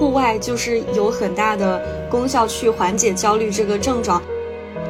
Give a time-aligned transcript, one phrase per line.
[0.00, 4.22] 户外就是有很大的功效去缓解焦虑这个症状。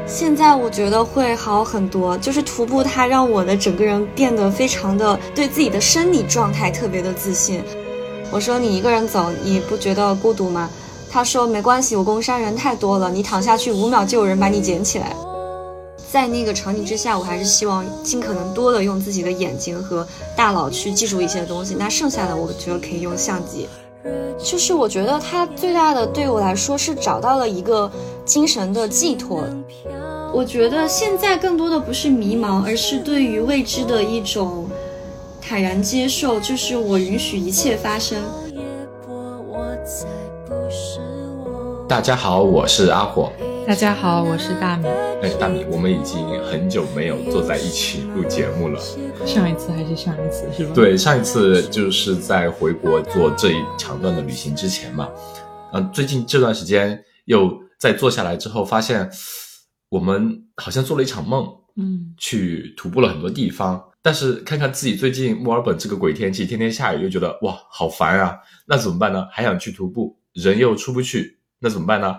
[0.06, 7.60] 现在我觉得会好很多，就是徒步它让我的整个人变得非常的对自己的生理状态特别的自信。
[8.30, 10.70] 我说你一个人走，你不觉得孤独吗？
[11.10, 15.16] 他说没关系，我公山人太多了，你躺下去五秒就有人把你捡起来。
[16.12, 20.06] 在那个场景之下，我还是希望尽可能多的用自己的眼睛和
[20.36, 23.68] 大脑去记住一些东西，那剩下的我觉得可以用相机。
[24.42, 27.90] 就是我觉得他最大的对我来说是找到了一个
[28.24, 29.44] 精神的寄托。
[30.32, 34.68] 我觉得现在更多的不是迷茫，而是对于未知的一种
[35.40, 38.18] 坦然接受，就是我允许一切发生。
[41.88, 43.30] 大家好，我是阿火。
[43.70, 44.84] 大家好，我是大米。
[45.22, 48.80] 哎，大米，我们已经很久没有坐在一起录节目了。
[49.24, 50.72] 上一次还是上一次是吧？
[50.74, 55.08] 对，上一次就是在回国做这一长段的旅行之前嘛。
[55.72, 59.08] 嗯，最近这段时间又在坐下来之后，发现
[59.88, 61.46] 我们好像做了一场梦。
[61.76, 68.36] 嗯，去徒步了很多地方，但是看看自己最近墨尔本这个鬼天气，天天下雨，又觉得哇，好烦啊！
[68.66, 69.28] 那怎么办呢？
[69.30, 72.16] 还想去徒步，人又出不去，那怎么办呢？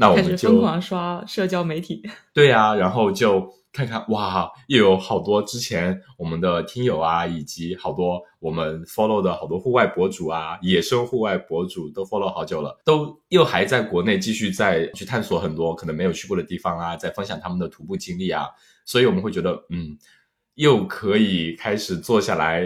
[0.00, 2.00] 那我们就疯狂刷社交媒体。
[2.32, 18.46] 对呀，然后就看看哇，又有好多之前我们的听友啊，以及好多我们 follow 的好多户外博主啊，野生户外博主都 follow 好久了，都又还在国内继续在去探索很多可能没有去过的地方啊，在分享他们的徒步经历啊，
[18.84, 19.98] 所以我们会觉得嗯，
[20.54, 22.62] 又可以开始坐下来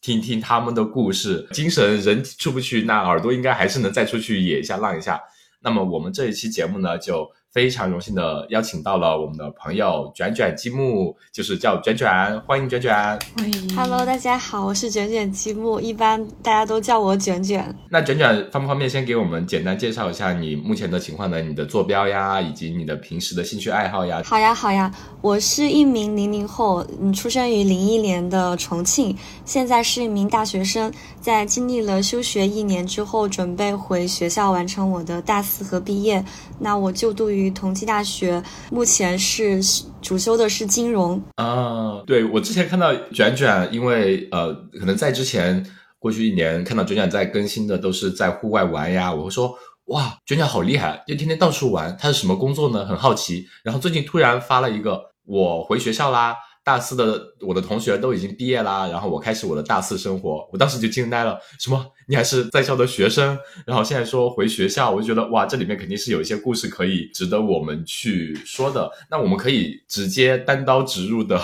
[0.00, 5.20] 听听他们的故事，精神人出不去，那耳朵应该还是能再出去野一下浪一下。
[5.66, 12.92] 那么我们这一期节目呢，就非常荣幸的邀请到了我们的朋友卷卷积木，就是叫卷卷，欢迎卷卷。
[13.36, 17.74] 欢迎，Hello，大家好，我是卷卷积木，一般大家都叫我卷卷。
[17.88, 21.40] 那卷卷方不方便先给我们简单介绍一下你目前的情况呢？
[21.40, 24.20] 你的坐标呀，以及你的平时的兴趣爱好呀？
[24.24, 29.16] 好呀，好呀，我是一名零零后，嗯，出生于零一年的重庆，
[29.46, 36.22] 现在是一名大学生，在经历了休学一年之后，准备回学校完成我的大四和毕业。
[36.58, 39.60] 那我就读于同济大学，目前是
[40.00, 42.02] 主修的是金融啊。
[42.06, 45.64] 对我之前看到卷卷，因为呃，可能在之前
[45.98, 49.54] 过去一年看到卷卷在更新的都是在户外玩呀，我会说
[49.86, 51.96] 哇，卷卷好厉害，就天天到处玩。
[51.98, 52.84] 他是什么工作呢？
[52.84, 53.46] 很好奇。
[53.62, 56.36] 然后最近突然发了一个，我回学校啦。
[56.66, 61.38] 大四的我的同学都已经毕业啦，然后我开始我的大四生活，我当时就惊呆了。
[61.60, 61.86] 什么？
[62.08, 63.38] 你还是在校的学生？
[63.64, 68.90] 然后现在说回学校，我就觉得哇，这里面肯定是有一些故事可以值得我们去说的。
[69.08, 71.40] 那我们可以直接单刀直入的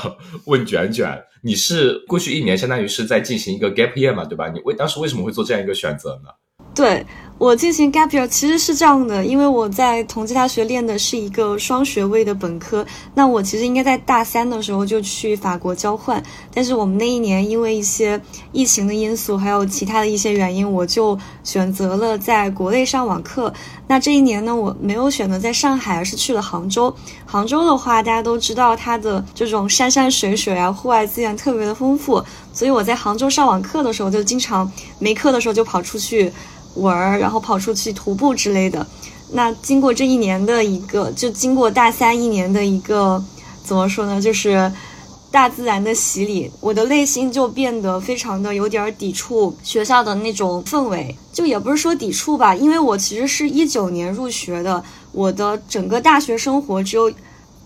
[0.46, 4.48] 问卷卷，你是过去一年相当于是在进行一个 gap year 嘛，对吧？
[4.48, 6.30] 你为当时为什么会做这样一个选择呢？
[6.74, 7.06] 对。
[7.38, 16.22] 我进行 gap year 其实是这样的，因为我在同济大学练的是一个双学位的本科，那我其实应该在大三的时候就去法国交换，
[16.54, 18.20] 但是我们那一年因为一些
[18.52, 23.52] 疫情的因素，还有其他的一些原因，我就选择了在国内上网课。
[23.88, 26.94] 那这一年呢，我没有选择在上海，而是去了杭州。
[27.26, 32.22] 杭州的话，大家都知道它的这种山山水水啊，户外资源特别的丰富，
[32.52, 34.70] 所以我在杭州上网课的时候，就经常
[35.00, 36.32] 没课的时候就跑出去。
[36.74, 38.86] 玩儿，然后跑出去徒步之类的。
[39.32, 43.22] 那经过这一年的一个，就经过大三一年的一个，
[43.64, 44.20] 怎么说呢？
[44.20, 44.70] 就是
[45.30, 51.16] 大自然的洗礼，我的内心就变得非常的有点抵触学校的那种氛围。
[51.32, 57.10] 就也不是说抵触吧，因为我其实是一九年入学的，我的整个大学生活只有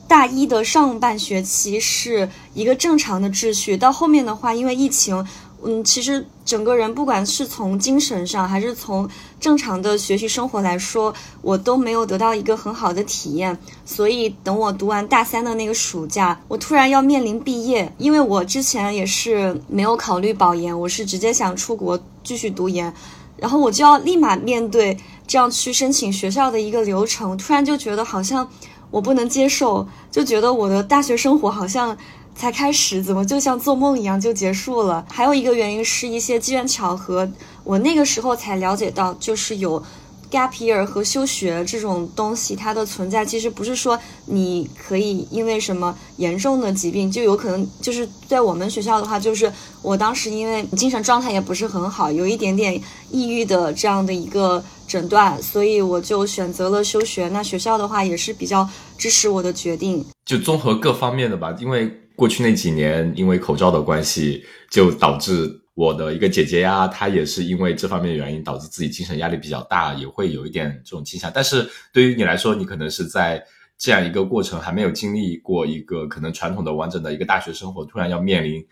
[0.07, 5.27] 大一的上半学期是一个正常的秩序，到后面的话，因为疫情。
[5.65, 9.09] 嗯，其实整个人不管是从精神上，还是从
[9.41, 11.13] 正常的学习生活来说，
[11.43, 13.59] 我都没有得到一个很好的体验。
[13.85, 22.93] 所以等我读完大三的那个暑假，我突然要面临毕业，因为我之前也是没有考虑保研，我是直接想出国继续读研，
[23.37, 24.97] 然后我就要立马面对
[25.27, 28.49] 这样去申请学校的一个流程，突然就觉得好像
[28.91, 31.97] 我不能接受，就觉得我的大学生活好像。
[32.37, 35.05] 才开始，怎么就像做梦一样就结束了？
[35.09, 37.29] 还有一个原因是一些机缘巧合，
[37.65, 39.83] 我那个时候才了解到，就是有
[40.31, 49.51] gap year 和休学这种东西，它的存在其实不是说你可以因为什么严重的疾病，就有可能就是在我们学校的话，就是
[49.81, 52.79] 我当时因为精神状态也不是很好，有一点点
[53.11, 57.29] 抑郁的这样的一个诊断，所以我就选择了休学。
[57.29, 58.69] 那学校的话也是比较
[58.99, 62.03] 支持我的决定，就综合各方面的吧，因为。
[62.17, 71.31] 过去那几年，因为口罩的关系，就导致我的一个姐姐呀，她也是因为这方面原因导致自己精神压力比较大，也会有一点这种倾向。
[71.35, 73.45] 但是对于你来说，你可能是在
[73.77, 78.67] 这样一个过程还没有经历过一个可能传统的完整的一个大学生活，突然要面临，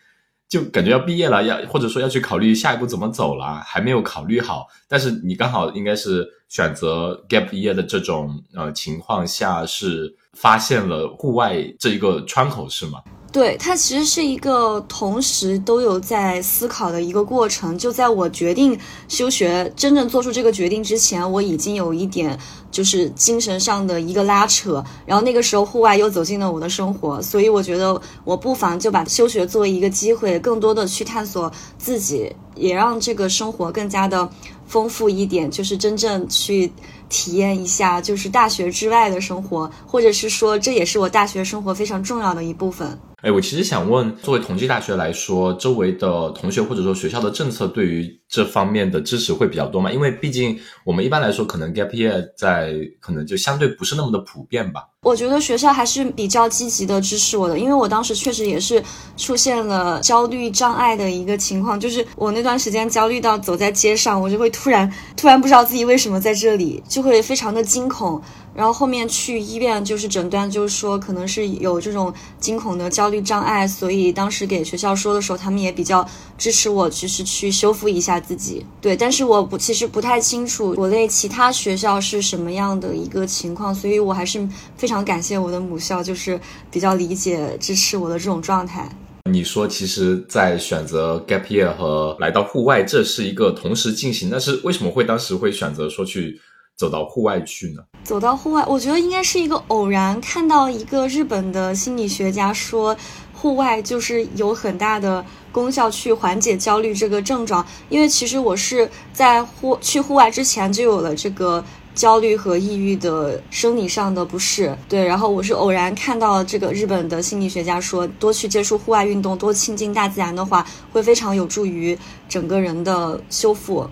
[0.48, 4.66] 就感觉要毕业了，要或者说要去考虑下一步怎么走了，还没有考虑好。
[4.88, 13.02] 但是你刚好应该是选择 gap year 的这种呃情况下，是发现了户外这一个窗口，是吗？
[13.34, 17.76] 对，它其实是一个同时都有在思考的一个过程。
[17.76, 18.78] 就在我决定
[19.08, 22.38] 休学、真正做出这个决定之前，我已经有一点
[22.70, 24.84] 就是精神上的一个拉扯。
[25.04, 34.30] 然后那个时候，户外又走进了我的生活，所以我觉得我不妨就把休学作为一个机会，更多的去探索自己，也让这个生活更加的
[34.68, 36.72] 丰富一点，就是真正去
[37.14, 42.98] 体验一下，就是大学之外的生活，或者是说，这也是我大学生活非常重要的一部分。
[43.22, 49.92] 哎，我其实想问，作为同济大学来说，周围的同学或者说学校的政策对于这方面的支持会比较多嘛？
[49.92, 54.88] 因为毕竟我们一般来说，可能 gap year 在可能就相对不是那么的普遍吧。
[55.02, 58.82] 我觉得学校还是比较积极的支持我的，因为我当时确实也是
[59.16, 68.20] 出现了焦虑障碍的一个情况，就是我那段时间焦虑到走在街上，我就会突然突然不知道自己为什么在这里，就会非常的惊恐。
[68.54, 76.06] 然后后面去医院就是诊断，就是说可能是有这种惊恐的焦虑障碍，所以当时给学校说的时候，他们也比较
[76.38, 78.64] 支持我，就是去修复一下自己。
[78.80, 86.40] 对，但是我不其实不太清楚国内其他学校是什么样的一个情况，所以我还是非常感谢我的母校，就是
[86.70, 88.88] 比较理解支持我的这种状态。
[89.30, 96.40] 你说，其实，在选择 gap year 和来到户外，这是一个同时进行，但是为什么会当时会选择说去？
[96.76, 97.82] 走到户外去呢？
[98.02, 102.96] 走到户外，我觉得应该是一个偶然，看到一个日本的心理学家说，
[103.32, 107.64] 户外就是有很大的功效去缓解焦虑这个症状。
[107.88, 114.76] 因为其实我是在户去户外之前就有了这个焦虑和抑郁的生理上的不适。
[114.88, 121.96] 对，然后我是偶然看到这个日本的心理学家说，多去接触户外运动，多亲近大自然的话，会非常有助于
[122.28, 123.88] 整个人的修复。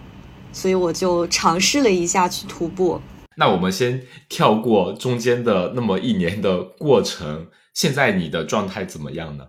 [0.52, 3.00] 所以我就尝试了一下去徒步。
[3.36, 7.46] 那我们先跳过中间的那么一年的过程。
[7.74, 9.44] 现在你的状态怎么样呢？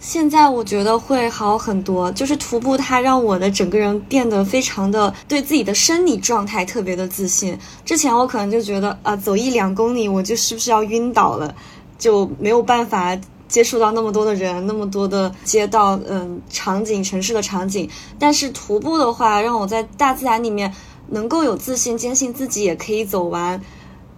[0.00, 2.10] 现在我觉得会好很多。
[2.10, 7.56] 就是徒步，它让我的整个人变得非常的对自己的生理状态特别的自信。
[7.84, 11.54] 之前我可能就觉得啊，走一两公里我就是不是要晕倒了，
[11.96, 13.16] 就没有办法。
[13.50, 17.90] 接触到那么多的人，那么多的街道，嗯，场景，城市的场景。
[18.16, 20.72] 但是徒步的话，让我在大自然里面
[21.08, 23.60] 能够有自信，坚信自己也可以走完。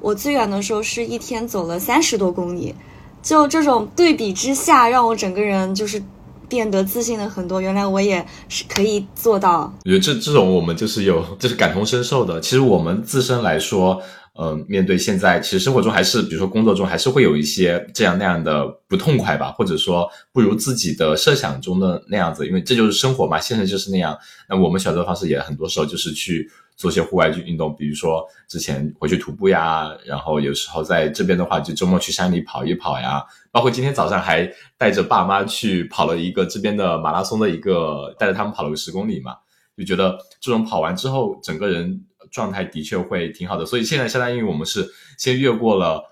[0.01, 2.75] 我最远的时候是一天走了三十多公里，
[3.23, 6.03] 就这种对比之下，让我整个人就是
[6.47, 7.59] 变得自信了很多。
[7.59, 9.73] 原来我也是可以做到。
[9.85, 12.39] 我觉得这这种我们就是有，就是感同身受的。
[12.39, 14.03] 其实我们自身来说。
[14.35, 24.19] 嗯，面对现在，其实生活中还是，比如说工作中，还是会有一些这样那样的不痛快吧，或者说不如自己的设想中的那样子，因为这就是生活嘛，现实就是那样。
[24.49, 39.37] 那我们选择方式也很多时候就是去做些户外去运动，比如说之前回去徒步呀，然后有时候在这边的话，就周末去山里跑一跑呀，包括今天早上还带着爸妈去跑了一个这边的马拉松的一个，带着他们跑了个十公里嘛，
[39.77, 42.03] 就觉得这种跑完之后，整个人。
[42.33, 44.85] 状态的确会挺好的，所以现在相当于我们是
[45.19, 46.03] 先越过了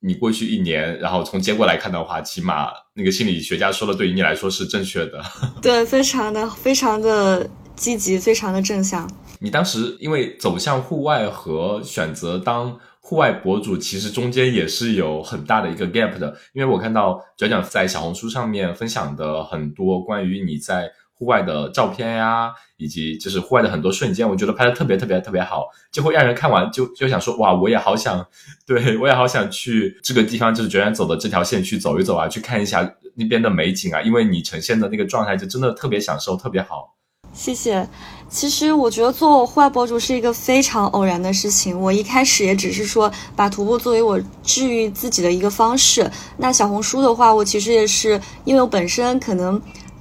[0.00, 5.22] 你过去一年，然后从结果来看的话，起码那个心理学家说的对于你来说是正确的。
[5.62, 9.08] 对，非常的非常的积极，非常的正向。
[9.38, 20.90] 你当时因为走向户外和选择当户外博主，其实中间也是有很大的一个 gap 的，因为我看到讲讲在小红书上面分享的很多关于你在。
[21.20, 28.26] 户外的照片呀，以及就是户外的很多瞬间，我觉得拍的特别特别特别好，就会让人看完就就想说，哇，我也好想，
[28.66, 36.96] 对我也好想去这个地方，就是决然走的这条线去走一走啊，去看一下那边的美景啊，因为你呈现的那个状态就真的特别享受，特别好。
[37.34, 37.86] 谢谢。
[38.30, 46.10] 其实我觉得做户外博主是一个非常偶然的事情，我一开始也只是说把徒步作为我治愈自己的一个方式。
[46.38, 49.60] 那小红书的话，我其实也是因为我本身可能。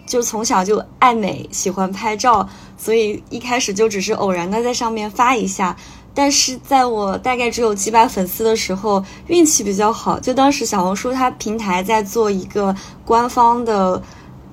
[0.09, 2.49] 就从小就爱美，喜欢拍照，
[2.79, 5.77] 所以一开始就只是偶然的在上面发一下。
[6.15, 12.75] 但是在我大概只有几百粉丝的时候，运气比较好，就当时小红书它平台在做一个
[13.05, 14.01] 官方的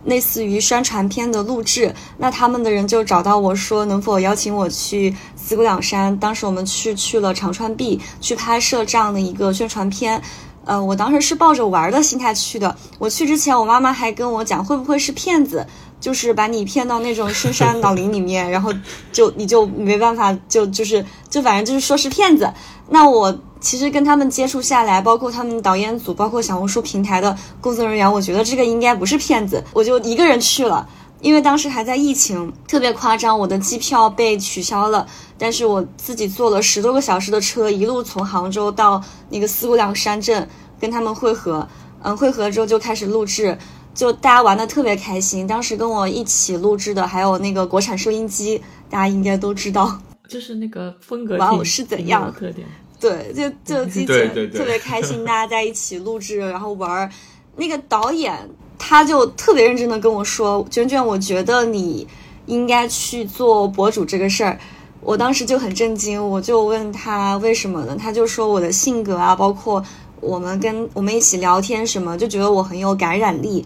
[0.04, 6.14] 类似于宣传片的录制，那他们的人就找到我说能否邀请我去四姑娘山。
[6.18, 10.22] 当时我们去去了长川壁去拍摄这样的一个宣传片。
[10.66, 12.76] 呃，我当时是抱着玩的心态去的。
[12.98, 15.66] 我去之前，我妈妈还跟我讲会不会是骗子。
[15.98, 18.70] 就是把你骗到那种深山老林里面，然后
[19.10, 22.52] 就你就没办法，就就是就反正就是说是骗子。
[22.90, 30.86] 那我其实跟他们接触下来，包括他们导演组，包括小红书平台的工作人员，我觉得这个应该不是骗子，我就一个人去了。
[31.20, 35.06] 因为当时还在疫情，特别夸张，我的机票被取消了，
[35.38, 40.46] 但是我自己坐了十多个小时的车，一路从杭州到那个四姑娘山镇
[40.78, 41.66] 跟他们会合，
[42.02, 43.56] 嗯，会合之后就开始录制，
[43.94, 45.46] 就大家玩的特别开心。
[45.46, 52.68] 当时跟我一起录制的还有那个国产收音机，大家应该都知道，就是那个风格玩偶是怎样特点？
[53.00, 57.10] 对，就就机姐 特别开心，大家在一起录制，然后玩，
[57.56, 58.48] 那个导演。
[58.78, 62.06] 他就特别认真的跟我说：“卷卷，我觉得你
[62.46, 64.58] 应该去做博主这个事儿。”
[65.02, 67.96] 我当时就很震惊，我就问他为什么呢？
[67.96, 69.84] 他就说我的性格啊，包括
[70.20, 73.64] 我们跟我们一起聊天什么，就觉得我很有感染力。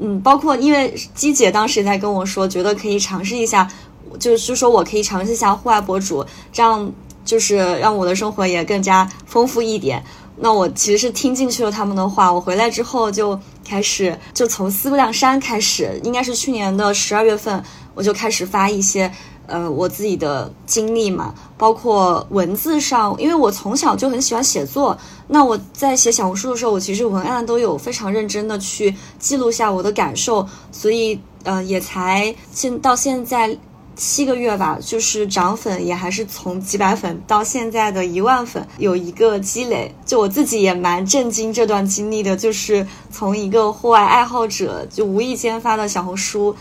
[0.00, 3.70] 嗯，包括因为姬姐当时也在跟我说，觉得可以尝试一下，
[4.18, 6.90] 就是说我可以尝试一下户外博主，这样
[7.24, 10.02] 就是让我的生活也更加丰富一点。
[10.42, 17.62] 那我其实是听进去了他们的话，我回来之后就开始，就从四姑娘山开始，应该是去年的十二月份，
[17.94, 19.12] 我就开始发一些，
[19.46, 24.96] 呃，我自己的经历嘛，包括文字上，因为我从小就很喜欢写作，
[25.28, 33.58] 那我在写小红书的时候，我其实文案都有非常认真的去记录下我的感受，所以，呃，也才现到现在。
[33.96, 39.94] 七个月吧，就是涨粉也还是从几百粉到现在的一万粉，有一个积累。
[40.06, 46.56] 就我自己也蛮震惊这段经历的，就是从一个户外爱好者，就无意间发的小红书，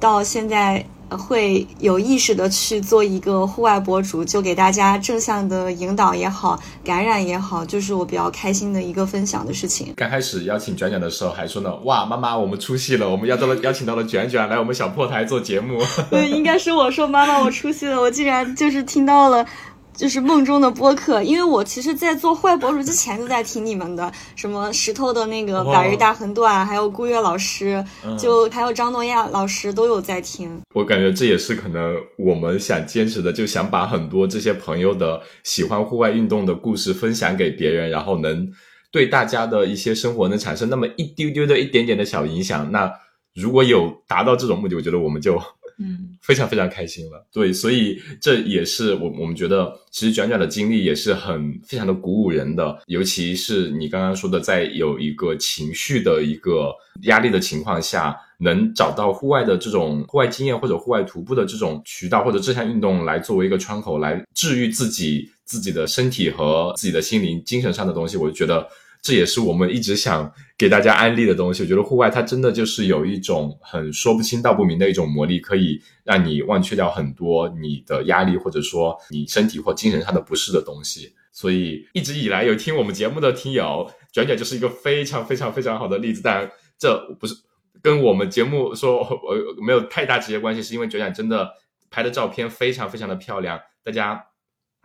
[0.00, 0.84] 到现在。
[1.10, 9.92] 会有意识的去做一个户外博主，就给大家正向的引导也好，感染也好，就是我比较开心的一个分享的事情。
[9.96, 15.80] 刚开始邀请卷卷的时候，还说呢，哇，妈妈，我们出戏了，我们邀到了邀请到了卷卷来我们小破台做节目。
[16.10, 19.46] 对，应该是我说妈妈，我出戏了，我竟然就是听到了。
[19.96, 27.82] 就是梦中的播客，因为我其实，在做户外博主之前就在听你们的，什么石头的那个百日大横断，还有顾月老师，
[28.18, 30.60] 就还有张诺亚老师都有在听。
[30.74, 38.50] 我感觉这也是可能我们想坚持的，就想把很多这些朋友的喜欢户外运动的故事分享给别人，然后能
[38.90, 42.70] 对大家的一些生活能产生那么一丢丢的一点点的小影响。
[42.72, 42.92] 那
[43.34, 45.40] 如果有达到这种目的，我觉得我们就。
[45.78, 47.26] 嗯，非常非常开心了。
[47.32, 52.78] 对，所以这也是我我们觉得，其实卷卷的经历也是很非常的鼓舞人的。
[52.86, 68.66] 尤其是你刚刚说的，在有一个情绪的一个压力的情况下，能找到户外的这种户外经验或者户外徒步的这种渠道或者这项运动来作为一个窗口，来治愈自己自己的身体和自己的心灵、精神上的东西，我就觉得。
[69.04, 71.62] 这也是我们一直想给大家安利的东西。
[71.62, 81.12] 我觉得户外它真的就是有一种很说不清道不明的一种魔力，可以让你忘却掉很多你的压力，或者说你身体或精神上的不适的东西。
[81.32, 86.22] 所以一直以来有听我们节目的听友，卷卷就是一个非常非常非常好的例子。
[86.24, 87.34] 但这不是
[87.82, 91.52] 跟我们节目说呃没有太大直接关系，是因为卷卷真的
[91.90, 94.24] 拍的照片非常非常的漂亮，大家。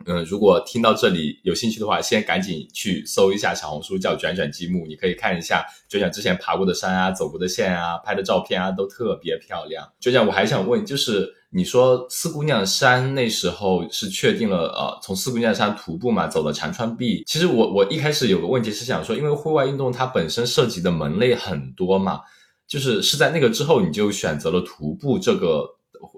[0.05, 9.87] 嗯，如果听到这里有兴趣的话，先赶紧去搜一下小红书，叫卷卷积木，你可以看一下卷卷之前爬过的山啊、走过的线啊、拍的照片啊，都特别漂亮。
[9.99, 17.23] 卷卷，我还想问，就是你说四姑娘山那时候是确定了，呃，从四姑娘山徒步嘛，走了长川壁。
[17.27, 22.21] 其实我我一开始有个问题是想说，因为户外运动它本身涉及的门类很多嘛，
[22.67, 25.65] 就是是在那个之后你就选择了徒步这个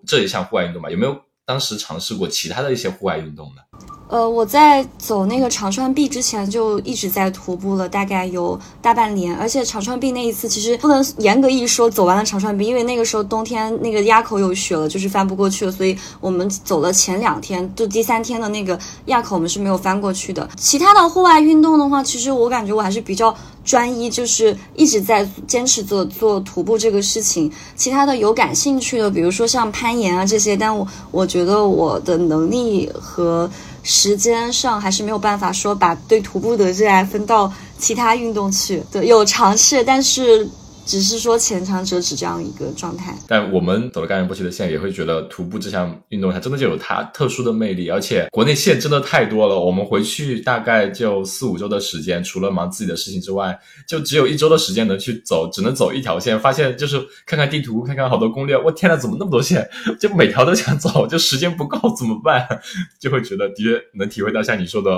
[0.05, 0.89] 这一项户外运动嘛？
[0.89, 1.19] 有没有？
[1.51, 3.61] 当时尝试过其他的一些户外运动呢？
[4.11, 9.33] 呃，我在走那个长川壁之前就一直在徒步了，大概有大半年。
[9.37, 15.71] 而且长川壁那一次其实不能严格意说走完了长川壁，因为那个时候冬天那个垭口有雪了，就是翻不过去了。
[15.71, 20.49] 所以我们走了前两天，就第三天的那个垭口我们是没有翻过去的。
[20.57, 27.49] 其他的户外运动的话，其实我感觉我还是比较专一，就是一直在坚持做做徒步这个事情。
[27.77, 33.49] 其他的有感兴趣的，比如说像攀岩啊这些，但我我觉得我的能力和。
[33.83, 40.49] 时间上还是没有办法说把对徒步的热爱分到其他运动去，对，有尝试，但是。
[40.85, 49.57] 只是说浅尝辄止这样一个状态，但我们走了甘仁波齐的线，也会觉得徒步这项运动它真的就有它特殊的魅力，而且国内线真的太多了。
[49.57, 53.57] 我们回去大概就四五周的时间，除了忙自己的事情之外，
[53.87, 56.37] 就只有一周的时间能去走，只能走一条线。
[56.39, 59.69] 发现就是看看地图，看看好多攻略，我天呐，怎么那么多线？
[59.99, 62.45] 就每条都想走，就时间不够怎么办？
[62.99, 64.91] 就会觉得的确能体会到像你说的。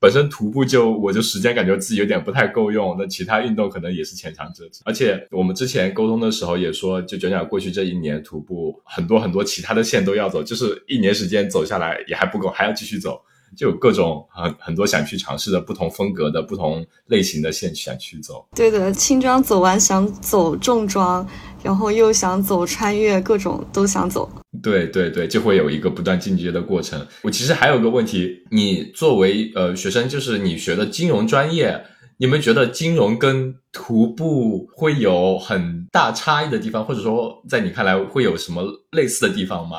[0.00, 4.80] 本身徒步就我就时间感觉自己有点不太够用，那其他运动可能也是浅尝辄止。
[4.86, 13.20] 而且我们之前沟通的时候也说，就卷卷过去这一年徒步很多很多其他的线都要走，就是一年时间走下来也还不够，还要继续走，
[13.54, 18.48] 就有各种很很多想去尝试的不同风格的不同类型的线想去走。
[18.56, 21.28] 对的，轻装走完想走重装，
[21.62, 24.30] 然后又想走穿越，各种都想走。
[24.62, 27.06] 对对对，就会有一个不断进阶的过程。
[27.22, 31.84] 我其实还有个问题，你作为呃学生，就是你学的金融专业。
[32.22, 39.78] 你们觉得金融跟徒步会有很大差异的地方，或者说在你看来会有什么类似的地方吗？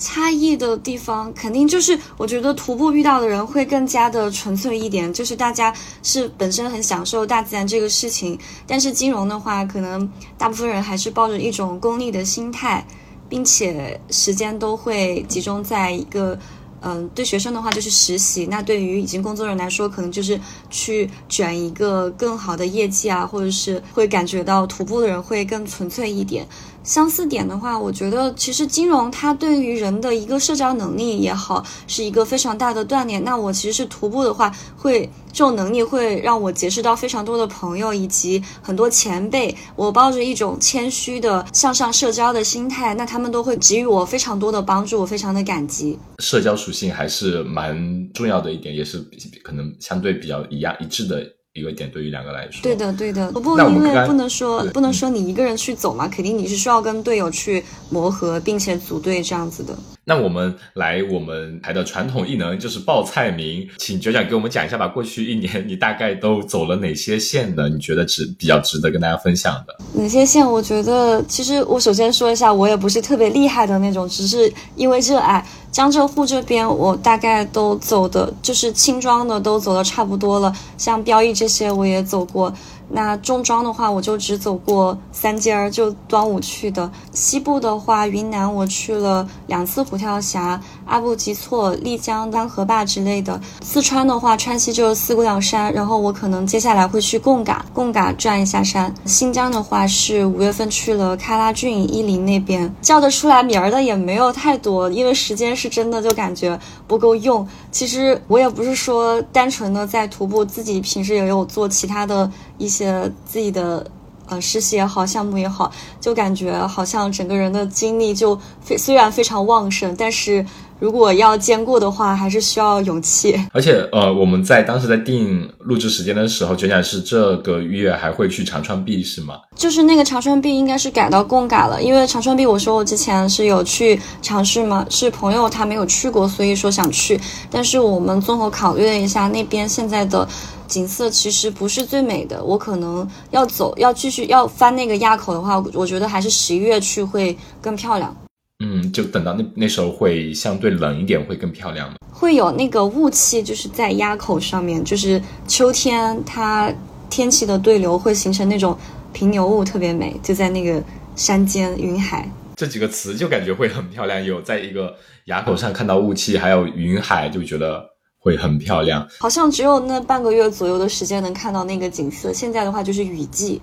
[0.00, 8.36] 差异的地方肯定就是，我觉得徒步遇到的人会更加的纯粹一点，就是大家是本身很享受大自然这个事情。
[8.66, 12.84] 但是金融的话，可能大部分人还是抱着一种功利的心态，
[13.28, 16.36] 并且时间都会集中在一个。
[16.82, 26.46] 嗯，对学生的话就是实习，那对于已经工作人来说，可能就是去卷一个更好的业绩啊，或者是会感觉到徒步的人会更纯粹一点。
[26.82, 33.22] 相似点的话，我觉得其实金融它对于人的一个社交能力也好，是一个非常大的锻炼。
[33.22, 39.54] 那我其实是徒步的话，会这种能力会让我结识到非常多的朋友以及很多前辈。
[39.76, 45.98] 我抱着一种谦虚的向上社交的心态，那他们都会给予我非常多的帮助，我非常的感激。
[46.18, 48.98] 社交属性还是蛮重要的一点，也是
[49.42, 51.24] 可能相对比较一样一致的。
[51.54, 53.32] 一个点对于两个来说，对的，对的。
[53.32, 59.76] 不过因为不能说不能说你一个人去走嘛，肯定你是需要跟队友去磨合，并且组队这样子的。
[60.04, 64.86] 那我们来我们台的传统异能就是报菜名，请九长给我们讲一下吧。
[64.86, 67.68] 过去一年你大概都走了哪些线的？
[67.68, 69.76] 你觉得值比较值得跟大家分享的？
[69.92, 70.48] 哪些线？
[70.48, 75.44] 我觉得其实我首先说一下，我也不是特别厉害的那种，只是因为热爱。
[75.70, 82.52] 江浙沪这边，我大概都走的，就是轻装的都走的差不多了，像标易这些我也走过。
[82.92, 86.90] 那重装的话，我就只走过三尖儿，就端午去的。
[87.12, 93.40] 西部的话，云南我去了两次虎跳峡、阿布吉措、丽江、丹河坝之类的。
[93.62, 98.92] 四川的话，川西就是四姑娘山，然后我可能接下来会去贡嘎，贡嘎转一下山。
[99.04, 107.46] 新疆的话是五月份去了喀拉峻、伊犁那边，叫得出来名儿的也没有太多，因为时间是真的就感觉不够用。
[107.70, 112.28] 其实我也不是说单纯的在徒步，自己平时也有做其他的。
[112.60, 113.84] 一些自己的
[114.28, 120.46] 呃实习也好，项目也好，就感觉好像整个人的精力就非虽然非常旺盛，但是。
[120.80, 123.38] 如果要兼顾的话，还是需要勇气。
[123.52, 129.34] 而且，呃，我们在当时在定录制时间的时候，卷卷是这个月还会去长川壁是吗？
[129.54, 137.20] 就是那个长川壁应该是改到贡嘎了，因为长川壁我说我之前是有去尝试嘛，是朋友他没有去过，所以说想去。
[137.50, 140.26] 但是我们综合考虑了一下，那边现在的
[140.70, 148.16] 景色其实不是最美的，我可能要走要继续要翻那个垭口的话，我觉得还是十一月去会更漂亮。
[148.64, 156.72] 嗯，就等到那那时候会相对冷一点，会更漂亮会有那个雾气，就是在垭口上面，就是秋天它
[157.08, 158.78] 天气的对流会形成那种
[159.12, 160.14] 平流雾，特别美。
[160.22, 160.80] 就在那个
[161.16, 164.22] 山间云海这几个词，就感觉会很漂亮。
[164.22, 164.94] 有在一个
[165.26, 167.84] 垭口上看到雾气，还有云海，就觉得
[168.20, 169.08] 会很漂亮。
[169.18, 172.32] 好像只有那半个月左右的时间能看到那个景色。
[172.32, 173.60] 现在的话就是雨季。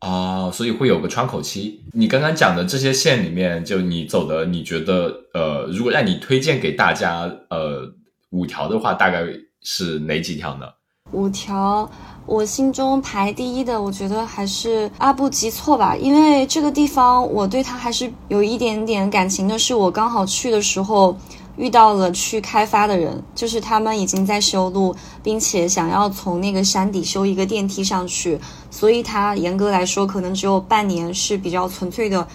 [0.00, 1.80] 哦，所以会有个窗口期。
[1.92, 7.90] 你刚刚讲的这些线里面，就你走的，你觉得呃，如果让你推荐给大家呃
[8.30, 9.24] 五条的话，大概
[9.62, 10.66] 是哪几条呢？
[11.12, 11.90] 五条，
[12.26, 21.16] 我心中排第一的，我觉得还是阿布吉措吧，因为这个地方我对它还是有一点点感情的，是我刚好去的时候。
[21.56, 28.38] 遇到了去开发的人，就是他们已经在修路，并且想要从那个山底修一个电梯上去，
[28.70, 32.26] 所以它严格来说可能只有半年是比较纯粹的，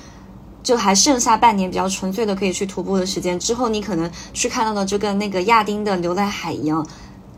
[0.63, 3.38] 就还剩下半年比较纯粹的可以去徒步的时间。
[3.39, 6.88] 之后你可能去看到的就跟那个亚丁的牛奶海一样，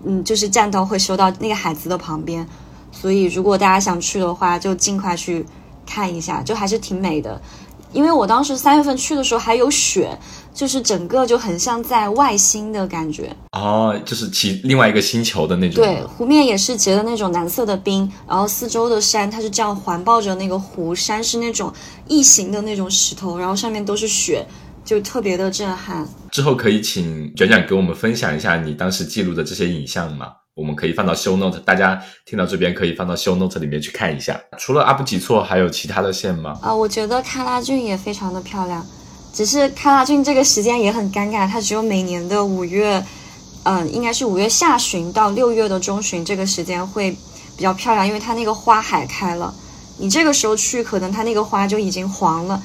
[0.03, 2.47] 嗯，就是栈道会修到那个海子的旁边，
[2.91, 5.43] 所以如果大家想去的话，就尽快去
[5.85, 7.41] 看一下，就还是挺美的。
[7.93, 10.17] 因为我当时三月份去的时候还有雪，
[10.53, 15.83] 就是整个就很像在外星的感觉哦，就是其另外一个星球的那种。
[15.83, 21.71] 对，湖面也是结的那种蓝色的冰，然后四周的山它是这样环抱着那个湖，山是那种
[22.07, 24.45] 异形的那种石头，然后上面都是雪，
[24.85, 26.07] 就特别的震撼。
[26.31, 30.27] 之后可以请卷卷给我们分享一下你当时记录的这些影像吗？
[30.53, 34.37] 我们可以放到 show note，大家听到这边可以放到 show note 里面去看一下。
[34.57, 36.59] 除了阿布吉措，还有其他的线吗？
[36.61, 38.85] 啊，我觉得喀拉峻也非常的漂亮，
[39.33, 43.01] 只是喀拉峻这个时间也很尴尬，它只有每年的五月，
[43.63, 47.11] 嗯，应该是五月下旬到六月的中旬这个时间会
[47.55, 49.53] 比较漂亮，因为它那个花海开了。
[49.97, 52.61] 你这个时候去，可能它那个花就已经黄了，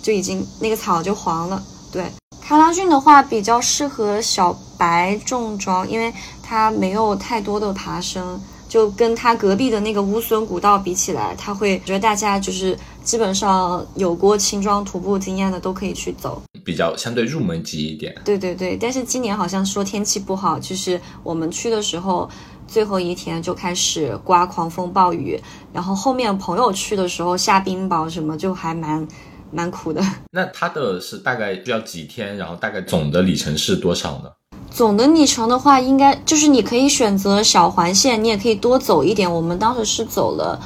[0.00, 1.60] 就已经那个草就黄了。
[1.90, 2.04] 对，
[2.46, 6.12] 喀拉峻的话比较适合小白重装，因为
[6.46, 8.40] 它没有太多的爬升。
[8.68, 18.12] 就跟它隔壁的那个乌孙古道比起来，它会觉得大家就是基本上有过轻装徒步经验的都可以去走，比较相对入门级一点。
[18.24, 22.28] 对对对，但是今年好像说天气不好，就是我们去的时候
[22.66, 25.40] 最后一天就开始刮狂风暴雨，
[25.72, 29.06] 然后后面朋友去的时候下冰雹什么，就还蛮
[29.52, 30.02] 蛮苦的。
[30.32, 34.30] 那它的是大概需要几天，然后大概总的里程是多少呢？
[34.70, 39.32] 总的里程的话，应该就是你可以选择小环线，你也可以多走一点。
[39.32, 40.60] 我们当时是走了，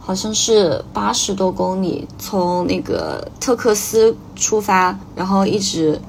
[0.00, 6.00] 好像是八十多公里，从那个特克斯出发，然后一直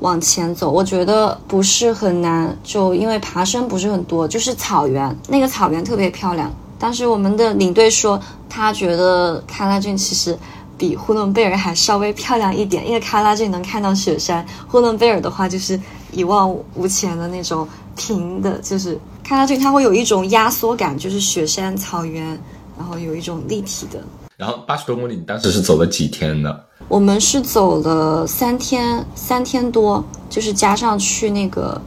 [0.00, 0.70] 往前走。
[0.70, 6.50] 我觉得不是很难，就因为爬升不是很多，就是草原，那个草原特别漂亮。
[6.78, 10.36] 当时我们的领队说，他觉得喀拉峻其实
[10.82, 15.78] 比呼伦贝尔还稍微漂亮一点，因为喀拉峻能看到雪山，呼伦贝尔的话就是。
[16.14, 17.66] 一望无前的那种
[17.96, 22.38] 平的，就是看上去它会有一种压缩感，就是雪山草原，
[22.76, 23.98] 然后有一种立体的。
[24.36, 26.54] 然后八十多公里，你当时是走了几天呢？
[26.86, 31.80] 我们是走了三天，三天多，就是加上去那个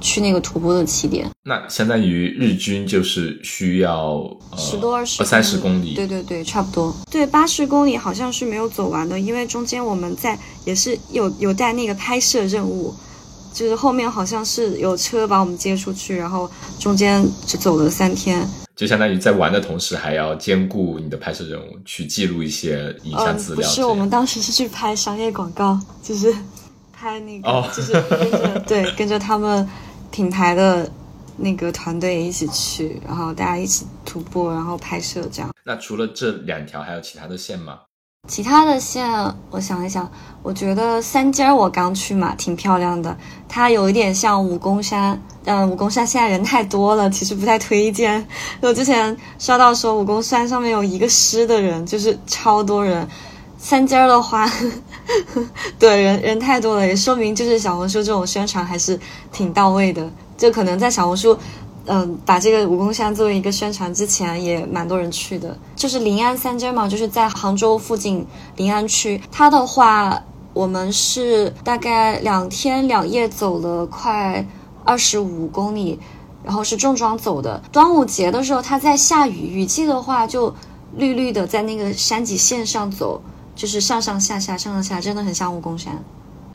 [0.00, 1.28] 去那个徒步的起点。
[1.44, 4.22] 那相当于日均就是需要
[4.56, 5.94] 十多二十三十公里。
[5.94, 6.94] 对对对，差不多。
[7.10, 12.94] 对，八十公里好像是没有走完的，因为中间我们在也是有有带那个拍摄任务。
[13.54, 16.46] 就是后面好像是有车把我们接出去，然后
[16.78, 23.66] 中间只走了三天，就相当于在玩的同时还要兼顾你的拍摄任务，去记录一些影像资料。
[23.66, 26.30] 不是，我们当时是去拍商业广告，就是
[26.92, 29.66] 拍那个，就是跟着 对跟着他们
[30.10, 30.90] 品牌的
[31.36, 35.50] 那个团队一起去，然后大家一起徒步，然后拍摄这样。
[35.64, 37.80] 那除了这两条，还有其他的线吗？
[38.28, 39.08] 其他的线，
[39.50, 40.10] 我想一想，
[40.42, 43.16] 我觉得三尖儿我刚去嘛，挺漂亮的。
[43.48, 48.26] 它有一点像武功山，但武功山现在人太多了，其实不太推荐。
[48.60, 53.06] 我之前刷到说武功山上面有一个师的人，就是超多人。
[53.58, 54.50] 三尖儿的话，
[55.78, 58.98] 对人人太多了，也说明就是小红书这种宣传还是
[59.32, 60.10] 挺到位的。
[60.36, 61.36] 就可能在小红书。
[61.88, 65.56] 嗯，把这个武功山作为一个宣传，之前也蛮多人去的。
[65.76, 69.22] 就是临安三街嘛，就是在杭州附近临安区。
[69.30, 70.20] 它的话，
[70.52, 74.44] 我们是大概两天两夜走了快
[74.84, 75.96] 二十五公里，
[76.42, 77.62] 然后是重装走的。
[77.70, 80.52] 端午节的时候，它在下雨，雨季的话就
[80.96, 83.22] 绿绿的，在那个山脊线上走，
[83.56, 86.04] 就是上上下下，上上下，真的很像武功山。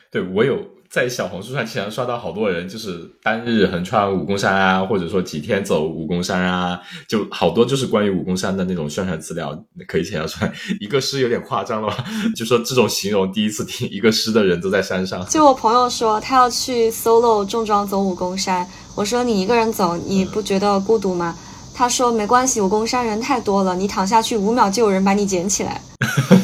[0.10, 0.58] 对我有。
[0.92, 10.52] 在小红书上经常刷到好多人，就是单日横穿武功山啊，或者说几天走武功山啊，就好多就是关于武功山的那种宣传资料，可以想象出来。
[10.82, 12.04] 一个诗有点夸张了吧？
[12.36, 15.26] 就说这种形容第一次听，一个诗的人都在山上。
[15.28, 21.34] 就我朋友说他要去 solo 重装走武功山，我说你一个人走，你不觉得孤独吗？
[21.82, 25.82] 他说没关系，武功山人太多了，你躺下去五秒就有人把你捡起来。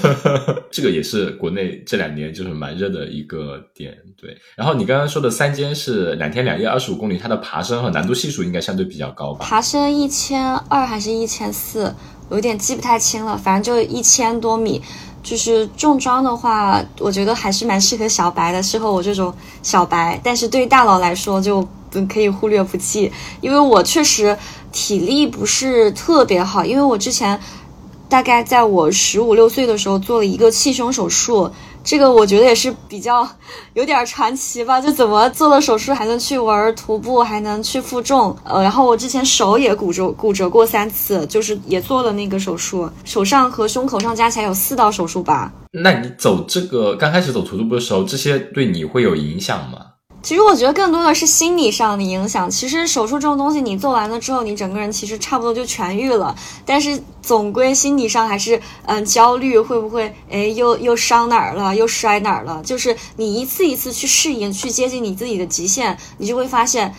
[0.71, 4.35] 这个也是国内这两年就是蛮热的一个点，对。
[4.55, 9.45] 然后你刚刚说的三间是两天两夜二十五公里，它的爬升和难度系数应该相对比较高吧？
[9.45, 11.93] 爬升一千二还是一千四？
[12.31, 14.81] 有点记不太清了，反正就一千多米。
[15.21, 20.19] 就是重装的话，我觉得还是蛮适合小白的，适合我这种小白。
[20.23, 21.67] 但是对于大佬来说，就
[22.07, 24.37] 可以忽略不计，因为我确实
[24.77, 27.39] 体力不是特别好，因为我之前。
[28.09, 31.51] 大概在我十五六岁的时候做了一个气胸手术，
[31.83, 33.27] 这个我觉得也是比较
[33.75, 34.79] 有点传奇吧。
[34.79, 38.33] 就怎么做了手术还能去玩徒步，还能去负重。
[38.45, 45.51] 呃，然后我之前手也骨折，骨折过三次，就是也做了那个手术，手上和胸口上加起来有四道手术疤。
[45.73, 49.79] 那你走这个刚开始走徒步的时候，这些对你会有影响吗？
[50.23, 52.49] 其实我觉得更多的是心理上的影响。
[52.49, 56.35] 其实手术这种东西，你做完了之后，你整个人其实差不多就痊愈了。
[56.65, 62.61] 但是总归心理上还是嗯焦虑，会不会哎又又伤哪儿了，又摔哪儿了？
[62.63, 66.93] 就是你一次一次去适应，去接近你自己的极限，你就会发现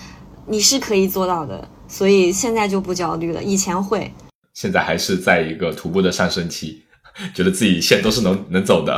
[0.46, 1.68] 你是可以做到的。
[1.86, 4.10] 所以现在就不焦虑了，以前会。
[4.54, 6.82] 现在还是在一个徒步的上升期。
[7.34, 8.96] 觉得自己线都是能能走的，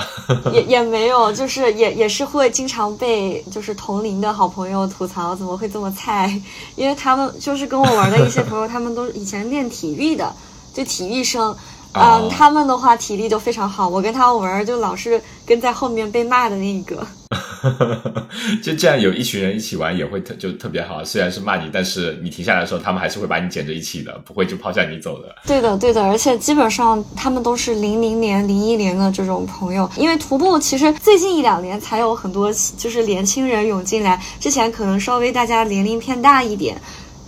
[0.52, 6.40] 也也没有，就是也也是会经常被就是同龄的好朋友吐槽怎么会这么菜，
[6.76, 10.35] 因为他们就是跟我玩的一些朋友，他们都以前练体育的，
[10.74, 11.56] 就体育生，
[11.92, 17.07] 嗯，他们的话体力就非常好，我跟他玩就老是跟在后面被骂的那一个。
[18.62, 21.05] 就这样有一群人一起玩也会特就特别好。
[21.05, 25.35] 虽然是骂你，但是你停下来的时候，他们还是会把你捡着一起的，不会就抛下你走的。
[25.46, 29.88] 对的，对的，而且基本上他们都是零零年、零一年的这种朋友。
[29.96, 36.81] 因为徒步其实最近一两年才有很多就是年轻人涌进来，之前可能稍微大家年龄偏大一点。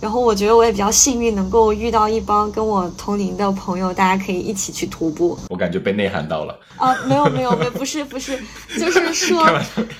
[0.03, 5.39] 然后我觉得我也比较幸运，能够遇到一帮跟我同龄的朋友，大家可以一起去徒步。
[5.47, 6.93] 我感觉被内涵到了啊！
[7.05, 8.37] 没有没有没有，不是不是，
[8.77, 9.41] 就是说，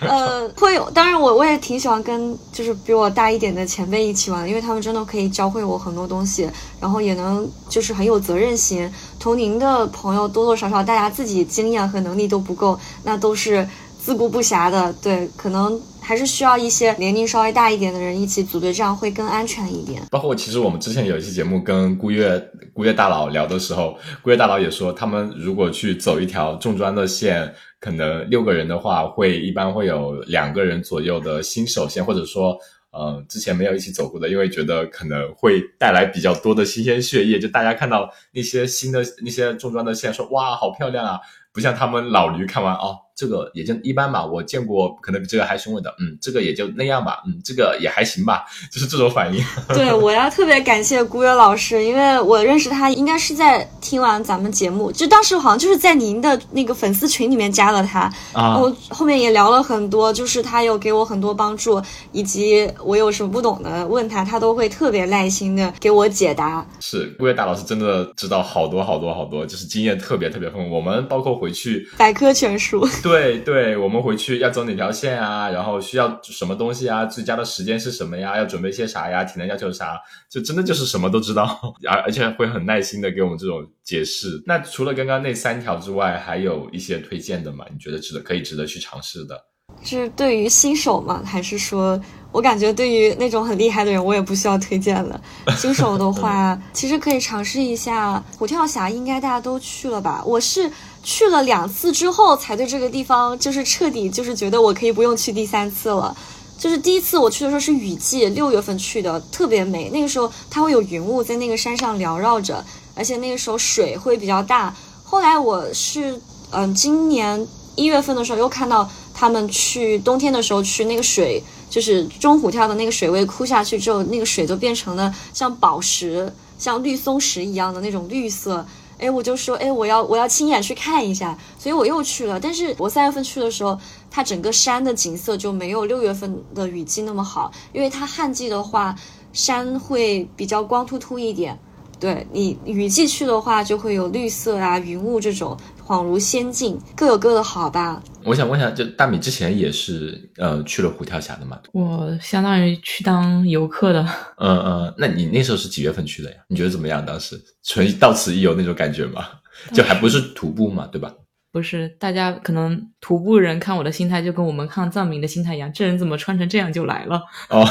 [0.02, 0.89] 呃，会有。
[0.92, 6.50] 当然我我也挺喜欢跟就是比我大一点的前辈一起玩，因为他们真的可以教会我很多东西，
[6.82, 8.92] 然后也能就是很有责任心。
[9.18, 13.66] 同龄的朋友多多少少大家自己经验和能力都不够，那都是
[13.98, 14.92] 自顾不暇的。
[15.02, 15.80] 对，可能。
[16.04, 20.04] 还是需要一些年龄稍微大一点的人一起组队，这样会更安全一点。
[20.12, 22.39] 包括其实我们之前有一期节目跟孤月
[22.74, 32.58] 孤月大佬聊的时候，孤月大佬也说，他们如果去走一条重装的线，可能六个人的话，会一般会有两个人左右的新手线，或者说，
[32.92, 37.39] 呃，之前没有一起走过的，因为觉得可能会带来比较多的新鲜血液。
[37.39, 41.20] 就大家看到那些新的那些重装的线，说哇，好漂亮啊，
[41.54, 42.98] 不像他们老驴看完哦。
[43.15, 49.43] 这个也就一般吧，我见过可能比这个还凶的，嗯，这个也就那样吧，嗯，这个也还行吧， 就是这种反应。
[49.69, 66.65] 对，我要特别感谢古月老师，因为我认识他应该是在听完咱们节目，就当时好像就是在您的那个粉丝群里面加了他，啊，我后面也聊了很多，就是他有给我很多帮助，以及我有什么不懂的问他，他都会特别耐心的给我解答。
[66.80, 70.76] 是，古月大老师真的知道好多好多好多，就是经验特别特别丰富。
[70.76, 72.88] 我们包括回去百科全书。
[73.04, 75.50] 对对，我们回去要走哪条线啊？
[75.50, 77.06] 然后需要什么东西啊？
[77.06, 78.38] 最佳的时间是什么呀？
[78.38, 79.26] 要准备些啥呀？
[79.26, 80.00] 体能要求啥？
[80.30, 84.42] 就真的就是什么都知道， 而而且会很耐心的给我们这种解释。
[84.46, 87.66] 那除了刚刚那三条之外，还有一些推荐的吗？
[87.70, 89.38] 你觉得值得可以值得去尝试的？
[89.84, 91.22] 是对于新手吗？
[91.26, 92.00] 还是说
[92.32, 95.19] 我感觉对于那种很厉害的人，我也不需要推荐了。
[95.58, 100.24] 新手的话， 其实可以尝试一下虎跳峡，应该大家都去了吧？
[100.26, 100.72] 我是。
[101.06, 106.15] 去了两次之后，才对这个地方就是彻底就是觉得我可以不用去第三次了。
[106.58, 109.89] 就是第一次我去的时候是雨季，六月份去的，特别美。
[109.89, 112.63] 那个时候它会有云雾在那个山上缭绕着，
[112.96, 114.74] 而且那个时候水会比较大。
[115.04, 128.65] 后来我是嗯，今年一月份的时候又看到他们去冬天的时候去那个水，就是中虎跳的那个水位枯下去之后，那个水就变成了像宝石、像绿松石一样的那种绿色。
[128.99, 132.39] 哎，我就说，哎，我要我要亲眼去看一下，所以我又去了。
[132.39, 133.78] 但是我三月份去的时候，
[134.10, 138.95] 它整个山的景色就没有六月份的雨季那么好，因为它旱季的话，
[139.34, 141.60] 山会比较光秃秃一点。
[141.99, 148.02] 对你雨季去的话，就会有绿色啊、云雾这种，恍如仙境，各有各的好吧。
[148.24, 151.60] 我想问一下，就大米之前也是呃去了虎跳峡的嘛？
[151.74, 154.02] 我相当于去当游客的。
[154.38, 156.38] 嗯嗯，那你那时候是几月份去的呀？
[156.48, 157.06] 你觉得怎么样？
[157.06, 159.26] 当时纯到此一游那种感觉吗？
[159.74, 161.13] 就还不是徒步嘛，对吧？
[161.54, 167.22] 不是，大家可能徒步人看我的心态就跟我们看藏民的心态一样，这人怎么穿成这样就来了？
[167.50, 167.63] 哦，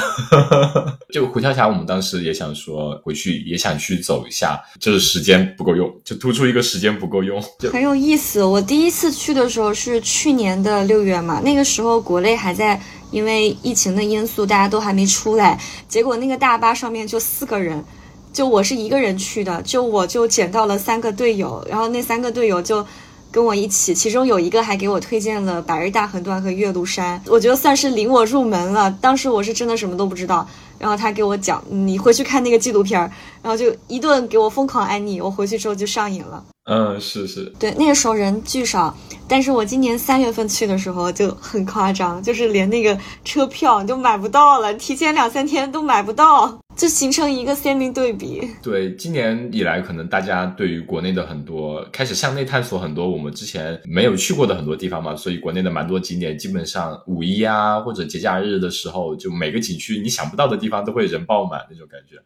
[1.13, 7.43] 就虎跳峡，我们当时也想说回去也想去走一下，就是时间不够用，就突出一个时间不够用，
[7.73, 8.45] 很有意思。
[8.45, 17.85] 我第一次去的时候是去年的六月嘛，那个时候国内还在因为疫情的因素，大家都还没出来，结果那个大巴上面就四个人，
[18.33, 22.87] 就我是一个人去的，就我就捡到了三个队友，然后那三个队友就。
[23.33, 28.95] 跟我一起，其中有一个还给我推荐了百日大横断和岳麓山，我觉得算是领我入门了。
[29.01, 30.47] 当时我是真的什么都不知道，
[30.79, 33.11] 然后他给我讲，你回去看那个纪录片儿，
[33.43, 36.45] 然后就一顿给我疯狂安利，我回去之后就上瘾了。
[36.65, 48.49] 嗯，是是，对，那个时候人巨少，但是我今年三月份去的时候就很夸张，就是连那个车票都买不到了，提前两三天都买不到，就形成一个鲜明对比。
[48.63, 62.23] 对，今年以来，可能大家对于国内的很多开始向内探索很多我们之前没有去过的很多地方嘛，所以国内的蛮多景点，基本上五一啊或者节假日的时候，就每个景区你想不到的地方都会人爆满那种感觉。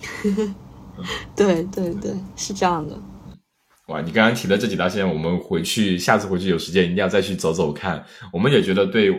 [1.34, 2.98] 对对对，是这样的。
[3.88, 8.04] 哇，你刚刚提的这几条线，我们回去下次回去有时间一定要再去走走看。
[8.32, 9.10] 我们也觉得对，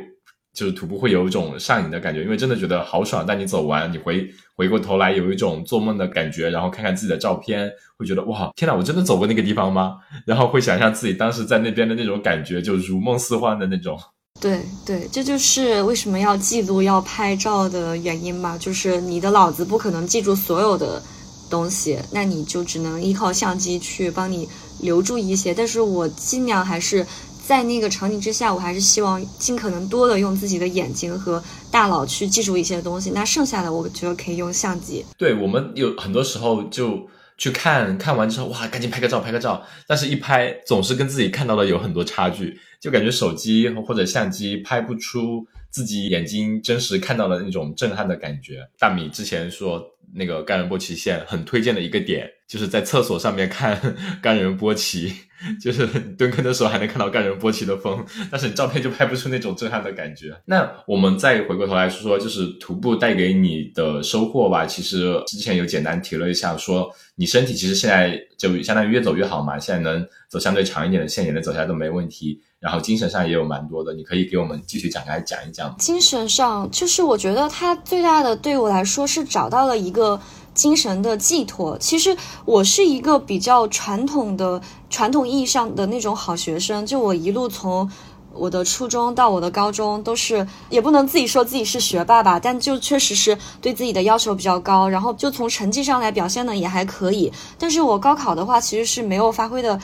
[0.53, 3.25] 就是徒步会有一种上瘾的感觉，因为真的觉得好爽。
[3.27, 9.97] 但你走完，你回回过头来有一种做梦的感觉，然后看看自己的照片，会觉得哇，天呐，我真的走过那个地方吗？
[10.25, 13.99] 然后会想象自己当时在那边的那种感觉，就如梦似幻的那种。
[14.41, 18.57] 对对，这就是为什么要记录、要拍照的原因吧。
[18.57, 21.01] 就是你的脑子不可能记住所有的。
[21.51, 24.47] 东西，那你就只能依靠相机去帮你
[24.79, 25.53] 留住一些。
[25.53, 27.05] 但是我尽量还是
[27.45, 33.09] 在那个场景之下，我还是希望尽可能多的用自己的眼睛和大脑去记住一些东西。
[33.09, 35.05] 那剩下的，我觉得可以用相机。
[35.17, 37.05] 对我们有很多时候就
[37.41, 39.65] 去看看完之后，哇，赶紧拍个照，拍个照。
[39.87, 48.69] 但是，一拍总是跟自己看到的有很多差距，就感觉手机或者相机拍不出自己眼睛真实看到的那种震撼的感觉。
[48.77, 49.83] 大米之前说。
[50.13, 53.79] 那个干人波奇线很推荐的一个点，就是在厕所上面看
[54.21, 55.13] 干人波奇，
[55.63, 55.87] 就是
[56.17, 60.35] 蹲坑的时候还能看到干人波奇的风，但是你照片就拍不出那种震撼的感觉。
[60.43, 64.65] 那我们再回过头来说说，就是徒步带给你的收获吧。
[64.65, 72.41] 其实之前有简单提了一下，说你身体其实现在就相当于越走越好嘛，现在能走相对长一点的线也能走下来都没问题。
[72.59, 75.73] 然后精神上也有蛮多的，你可以给我们继续展开讲一讲。
[75.77, 80.19] 精神上，就是我觉得它最大的对我来说是找到了一个
[80.53, 81.77] 精神的寄托。
[81.77, 87.89] 其实我是一个比较传统的、传统意义上的那种好学生，就我一路从
[88.33, 94.87] 我的初中到我的高中都是，也不能自己说自己是学霸吧，但就确实是对自己的要求比较高。
[94.87, 99.79] 然后就从成绩上来表现呢也还可以，但是我高考的话其实是没有发挥的。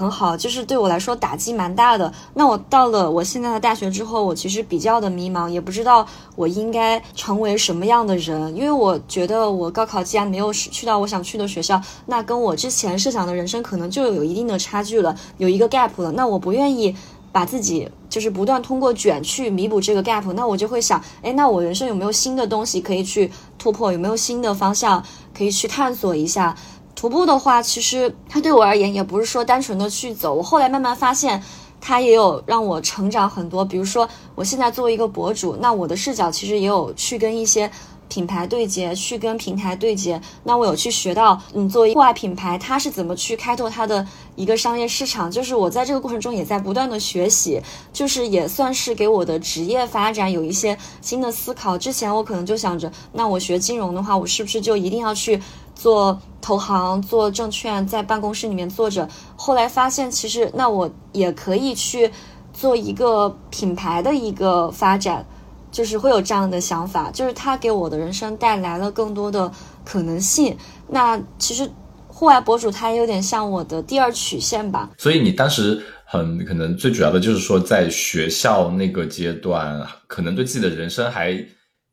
[0.00, 2.10] 很好，就是对我来说打击蛮大的。
[2.32, 8.56] 那我到了我现在的大学之后，我其实比较的迷茫，也不知道我应该成为什么样的人。
[8.56, 16.10] 因为我觉得我高考既然没有去到我想去的学校，那跟我之前设想的人生可能就有一定的差距了，有一个 gap 了。
[16.12, 16.96] 那我不愿意
[17.30, 20.32] 把自己就是不断通过卷去弥补这个 gap。
[20.32, 23.92] 那我就会想，哎，那我人生有没有新的东西可以去突破？
[23.92, 25.04] 有没有新的方向
[25.36, 26.56] 可以去探索一下？
[26.94, 30.34] 徒步的话，其实它对我而言也不是说单纯的去走。
[30.34, 31.42] 我后来慢慢发现，
[31.80, 33.64] 它也有让我成长很多。
[33.64, 37.70] 比如说，我现在作为一个博主，那我的视角其实也有去跟一些。
[38.10, 45.30] 品牌对接，去跟平台对接，那我有去学到，嗯，作为户外品牌，它是怎么去开拓它的一个商业市场？
[45.30, 51.78] 就是我在这个过程中也在不断的学习，就是也算是给我的职业发展有一些新的思考。
[51.78, 55.40] 之前我可能就想着，那我学金融的话，我是不是就一定要去
[55.74, 59.08] 做投行、做证券，在办公室里面坐着？
[59.36, 62.10] 后来发现，其实那我也可以去
[62.52, 65.24] 做一个品牌的一个发展。
[65.70, 69.50] 就是会有这样的想法，就是他给我的人生带来了更多的
[69.84, 70.56] 可能性。
[70.88, 71.70] 那其实
[72.06, 74.90] 户外博主他也有点像我的第二曲线吧。
[74.98, 81.32] 所以你当时很可能最主要的就是说，在学校那个阶段，可能对自己的人生还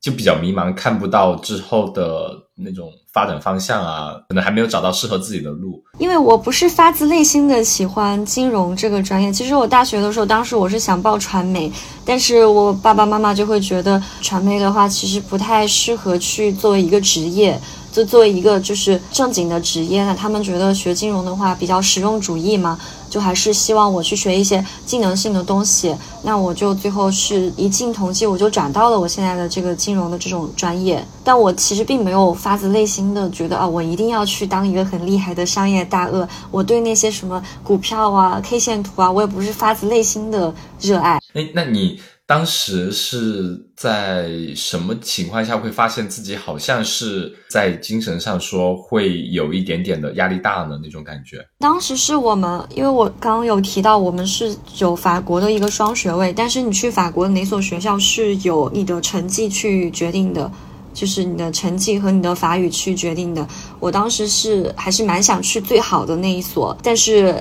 [0.01, 2.91] 就比较迷茫，看不到之后的那种。
[3.13, 5.83] 发展方向啊，可能还没有找到适合自己的路。
[5.97, 9.33] 因为我不是发自内心的喜欢金融这个专业。
[9.33, 11.71] 其实我大学的时候，当时我是想报传媒，
[12.05, 17.59] 但是我爸爸妈妈就会觉得传媒的话，其实不太适合去作为一个职业。
[17.91, 22.77] 就作为一个就是正经的职业呢，他们觉得学金融的话比较实用主义嘛，
[23.17, 25.95] 就还是希望我去学一些技能性的东西。
[26.21, 31.03] 那我就最后是一进同济，我就转到了我现在的这个金融的这种专业。
[31.23, 36.29] 但我其实并没有发自内心的觉得啊，我一定要去当一个很厉害的商业大鳄。
[36.51, 41.19] 我对那些什么股票啊、K 线图啊，我也不是发自内心的热爱。
[41.33, 41.99] 哎，那你？
[42.27, 50.79] 当时是在什么情况下会发现自己好像是在精神上说会有一点点的压力大呢？
[50.81, 51.45] 那种感觉。
[51.59, 60.51] 当时是我们，因为我刚刚有提到，我们是有法国的一个双学位，但是你去法国哪所学校是有你的成绩去决定的，
[60.91, 63.47] 就是你的成绩和你的法语去决定的。
[63.79, 67.39] 我当时是还是蛮想去最好的那一所，但是。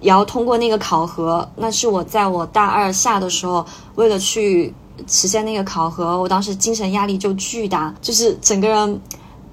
[0.00, 4.70] 也要通过那个考核，那是我在我大二下的时候，为了去
[5.06, 9.00] 实现那个考核，我当时精神压力就巨大，就是整个人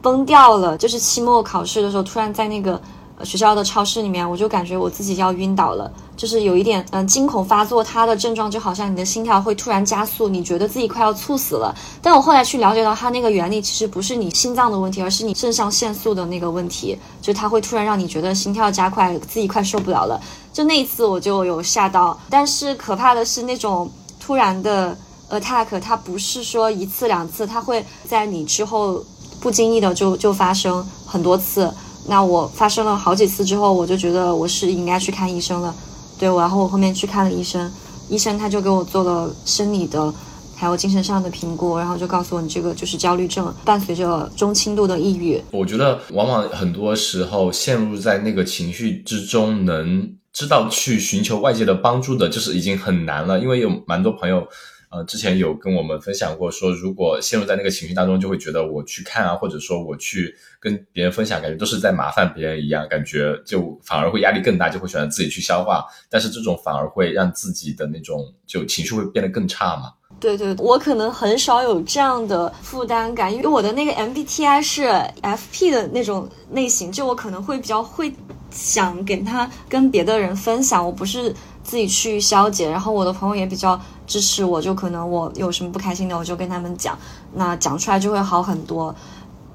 [0.01, 0.77] 崩掉了。
[0.77, 2.82] 就是期末考试的时候，突然在那个。
[3.23, 7.84] 学校的超市里面，我就感觉我自己要晕倒了，就是有一点嗯惊恐发作。
[7.84, 11.71] 它的症状就好像你的心跳会突然加速，你觉得自己快要猝死了。
[12.01, 20.19] 但我后来去了解到，它那个原理其实不是你心脏的问题，而是你肾上腺素的那个问题，就它会突然让你觉得心跳加快，自己快受不了了。
[20.51, 23.88] 就那一次我就有吓到，但是可怕的是那种
[24.19, 24.97] 突然的
[25.32, 29.04] attack，它不是说一次两次，它会在你之后
[29.39, 31.72] 不经意的就就发生很多次。
[32.08, 35.74] 那我发生了好几次之后，我就觉得我是应该去看医生了，
[36.17, 37.72] 对，然后我后面去看了医生，
[38.10, 40.12] 医生他就给我做了生理的，
[40.56, 45.40] 还有精神上的评估，然后就告诉我你这个就是焦虑症，伴随着中轻度的抑郁。
[45.52, 54.48] 我觉得往往很多时候陷入在那个情绪之中，能知道去寻求外界的帮助的，就是已经很难了，因为有蛮多朋友。
[54.92, 65.85] 呃之前有跟我们分享过，说如果陷入在那个情绪当中，就会觉得我去看啊，或者说我去跟别人分享，感觉都是在麻烦别人一样，感觉就反而会压力更大，就会选择自己去消化。
[66.10, 69.94] 但是这种反而会让自己的那种就情绪会变得更差嘛。
[70.19, 74.83] 对对，我可能很少有这样的负担感，因为我的那个 MBTI 是
[75.23, 78.13] FP 的那种类型，就我可能会比较会
[78.52, 81.33] 想给他跟别的人分享，我不是
[81.63, 82.69] 自己去消解。
[82.69, 86.97] 然后我的朋友也比较支持我，就可能我有什么不开心的，我就跟他们讲，
[87.33, 88.93] 那讲出来就会好很多。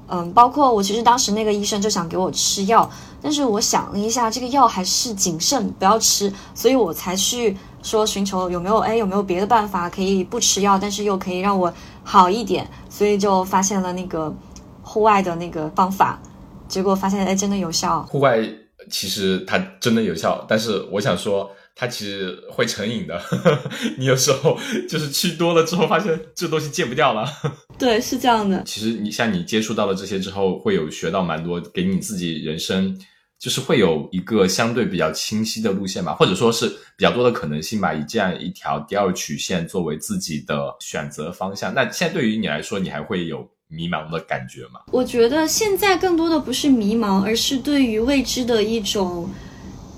[0.09, 2.89] 嗯，包括我其实当时那个医生就想给我吃药，
[3.21, 7.57] 但是我想了一下，这个药还是谨慎不要吃，所以我才去。
[7.83, 11.71] 说寻求有没有哎有没有别的办法可以不吃药，但是又可以让我
[12.03, 14.33] 好一点，所以就发现了那个
[14.81, 16.19] 户外的那个方法，
[16.67, 18.01] 结果发现哎真的有效。
[18.09, 18.39] 户外
[18.91, 23.21] 其实它真的有效，但是我想说它其实会成瘾的，
[23.97, 24.57] 你有时候
[24.89, 27.31] 就是去多了之后发现这东西戒不掉了。
[27.77, 28.63] 对，是这样的。
[28.63, 32.97] 其实你像你接触到了这些之后，会有学到蛮多，给你自己人生。
[33.39, 41.71] 就是会有一个相对比较清晰的路线吧，或者说是比较多的可能性吧，以这样一条第二曲线作为自己的选择方向。
[41.71, 44.79] 那现在对于你来说，你还会有迷茫的感觉吗？
[44.91, 49.29] 我觉得现在更多的不是迷茫，而是对于未知的一种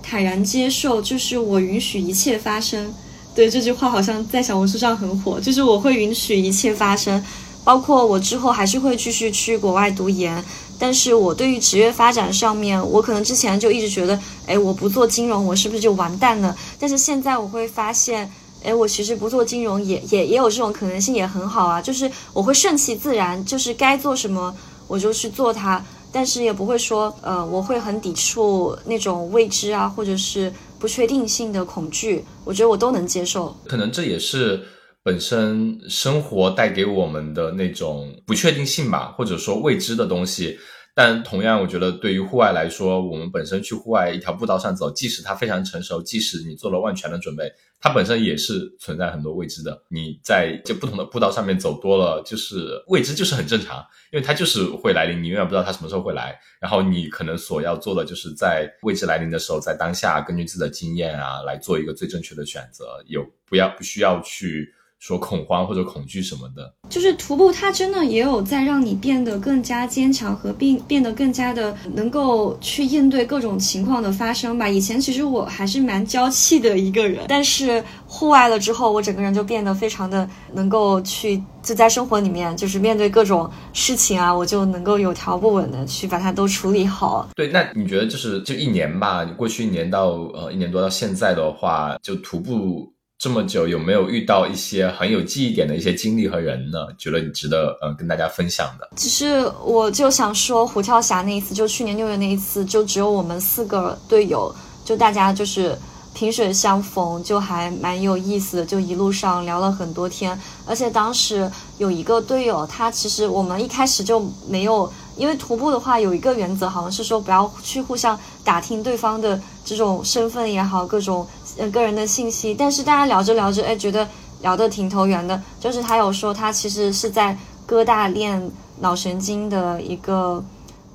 [0.10, 1.02] 坦然接受。
[1.02, 2.92] 就是我允许一切发生。
[3.36, 7.24] 对这句话好像在小红书上很火，就是我会允许一切发生，
[7.64, 10.44] 包括我之后还是会继续去国外读研。
[10.78, 16.56] 但是我对于职业发展上面，我可能之前就一直觉得，哎，我不做金融，我是不是就完蛋了？
[16.80, 18.30] 但是现在我会发现，
[18.64, 21.82] 哎，我其实不做金融也也也有这种可能性，也很好啊。
[21.82, 24.54] 就是我会顺其自然，就是该做什么
[24.88, 32.24] 我就去做它，但是也不会说，呃，我会很抵触那种未知啊，或者是不确定性的恐惧。
[32.44, 33.56] 我觉得我都能接受。
[33.68, 34.60] 可能这也是。
[35.02, 40.60] 本身生活带给我们的那种不确定性吧，或者说未知的东西。
[41.02, 49.82] 但同样，我觉得对于户外来说，我们本身去户外一条步道上走，即使它非常成熟，即使你做了万全的准备，它本身也是存在很多未知的。
[49.88, 53.78] 你在这不同的步道上面走多了，就是未知，就是很正常，
[54.12, 56.38] 因为它就是会来临，你永远不知道它什么时候会来。
[56.60, 64.74] 然后你可能所要做的，就是在未知来临的时候，在当下根据自己的经验啊，来做一个最正确的选择，有不要不需要去。
[65.00, 74.68] 说恐慌或者恐惧什么的，就是徒步，它真的也有在让你变得更加坚强和变变得更加的能够去应对各种情况的发生吧。
[74.68, 87.30] 以前其实我还是蛮娇气的一个人，但是户外了之后，我整个人就变得非常的能够去就在生活里面，就是面对各种事情啊，我就能够有条不紊的去把它都处理好。
[87.36, 92.92] 对，那你觉得就是就一年吧，你过去一年到呃一年多到现在的话，就徒步。
[93.20, 96.88] 这么久有没有遇到一些很有记忆点的一些经历和人呢？
[96.98, 98.90] 觉得你值得嗯跟大家分享的。
[98.96, 104.56] 其实我就想说，虎跳峡那一次，就去年六月那一次，就只有我们四个队友，
[104.86, 105.78] 就大家就是
[106.14, 110.40] 萍水相逢，就还蛮有意思的，就一路上聊了很多天。
[110.66, 114.90] 而且当时有一个队友，他其实我们一开始就没有，
[115.20, 121.28] 因为徒步的话有一个原则，好像是说不要去互相打听对方的这种身份也好，各种。
[121.58, 124.08] 呃，个人的信息，但是大家聊着聊着，哎，觉得
[124.42, 125.42] 聊得挺投缘的。
[125.60, 128.50] 就是他有说，他其实是在哥大练
[128.80, 130.42] 脑神经的一个，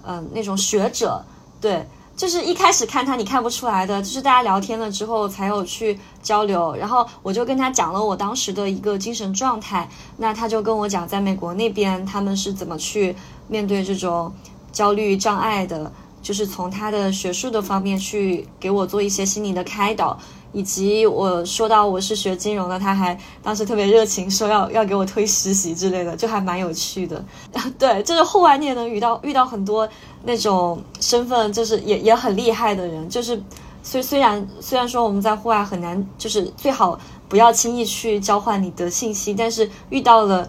[0.07, 1.22] 嗯，那种学者。
[1.61, 6.74] 对，就是一开始看他你看不出来的，就是大家聊天了之后才有去交流。
[6.76, 13.14] 然后我就跟他讲了我当时的一个精神状态，那他就跟我讲，在美国那边他们是怎么去
[13.48, 14.32] 面对这种
[14.70, 15.90] 焦虑障碍的，
[16.22, 20.18] 就是从他的学术的方面去给我做一些心理的开导。
[20.56, 27.24] 以及我说到我是学金融的，他还当时特别热情，说要要给我推实习之类的，就还蛮有趣的。
[27.76, 29.88] 对，就是户外你也能遇到遇到很多
[30.25, 33.09] 那种身份，就是也也很厉害的人。
[33.09, 33.41] 就是
[33.83, 36.99] 虽虽然虽然说我们在户外很难，就是最好
[37.29, 40.49] 不要轻易去交换你的信息，但是遇到了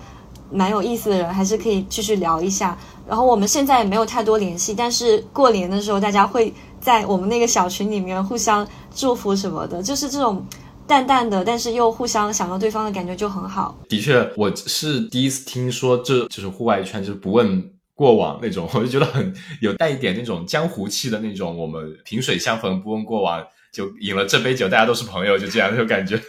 [0.52, 2.78] 蛮有意思的人，还是可以继续聊一下。
[3.08, 6.54] 然后我们现在也没有太多联系，但是过年的时候大家会。
[6.78, 10.46] 在我们那个小群里面互相祝福什么的，就是这种
[10.86, 13.76] 淡淡的，但是又互相想到对方的感觉就很好。
[13.90, 21.58] 的确，我是第一次听说，这就是户外圈，就是不问过往那种， 我就觉得很有带一点那种江湖气的那种。
[21.58, 26.22] 我们萍水相逢，不问过往，就饮了这杯酒，大家都是朋友，就这样那种感觉。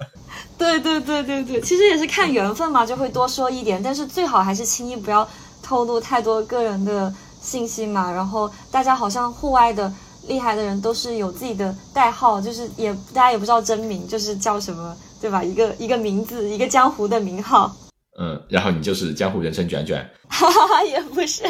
[0.56, 5.28] 对对对对对，其实也是看缘分嘛，就会多说一点，但是最好还是轻易不要
[5.62, 7.12] 透露太多个人的。
[7.40, 9.90] 信息嘛，然后大家好像户外的
[10.26, 15.42] 厉害的人都是有自己的代号，就是也大家也不知道真名，就是叫什么，对吧？
[15.42, 17.72] 一个一个名字，一个江湖的名号。
[18.20, 21.44] 嗯，然后你就是江湖人称卷卷，哈哈哈，也不是，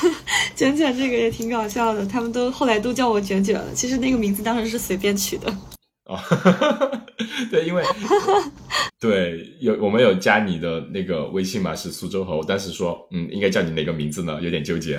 [0.56, 3.66] 卷卷这个也挺搞笑的，他们都后来都叫我卷卷了。
[3.74, 5.54] 其实那个名字当时是随便取的。
[6.06, 6.18] 哦，
[7.50, 7.84] 对，因为
[9.00, 14.38] 对有我们有加你的那个微信嘛，是苏州河，我当时说，嗯，应该叫你哪个名字呢？
[14.40, 14.98] 有点纠结。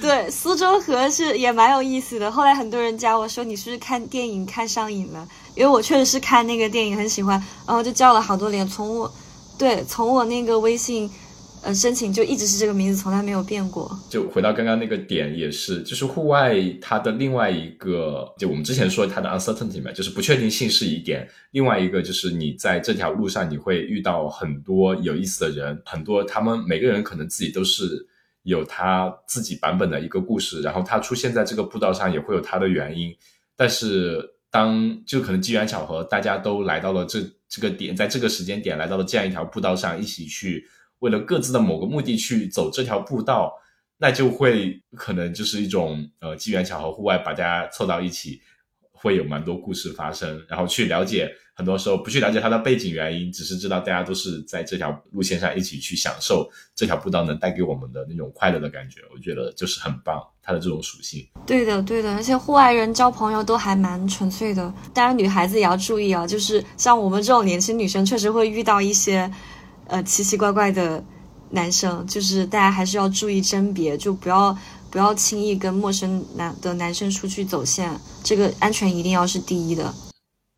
[0.00, 2.30] 对，苏州河是也蛮有意思的。
[2.30, 5.28] 后来很多人加我说，你是不是看电影看上瘾了？
[5.54, 8.66] 因为我确实是看那个电影很喜欢，然后就叫了好多年。
[8.66, 9.10] 从我
[9.58, 11.10] 对从我那个微信。
[11.62, 13.90] 呃，申请就一直是这个名字，从来没有变过。
[14.08, 21.28] 就回到刚刚那个点，也是，就是户外它的另外一个，就我们之前说它的 uncertainty 嘛，就是不确定性是一点。
[21.50, 28.06] 另外一个就是你在这条路上，你会遇到很多有意思的人，很多他们每个人可能自己都是
[28.44, 33.12] 有他自己版本的一个故事，然后他出现在这个步道上也会有他的原因。
[33.56, 40.66] 但是当就可能机缘巧合，大家都来到了这这个点，在这个时间点来到了这样一条步道上，一起去。
[41.00, 43.52] 为了各自的某个目的去走这条步道，
[43.98, 48.40] 那就会可能就是一种呃机缘巧合，户外把大家凑到一起，
[48.92, 50.44] 会有蛮多故事发生。
[50.48, 59.00] 然后去了解，很多时候不去了解它的背景原因，只是知道大家都是在这条路线上一起去享受这条步道能带给我们的那种快乐的感觉。
[59.14, 61.26] 我觉得就是很棒，它的这种属性。
[61.46, 64.72] 对的，对的，而且户外人交朋友都还蛮纯粹的。
[64.92, 69.32] 当然，女孩子也要注意啊，就是像我们这种年轻女生，确实会遇到一些。
[69.88, 71.00] 呃，奇奇怪怪的
[71.50, 74.58] 男生，就是大家还是要注意甄别，就不要
[74.90, 79.94] 不要轻易跟陌生男的男生出去走线，这个安全一定要是第一的。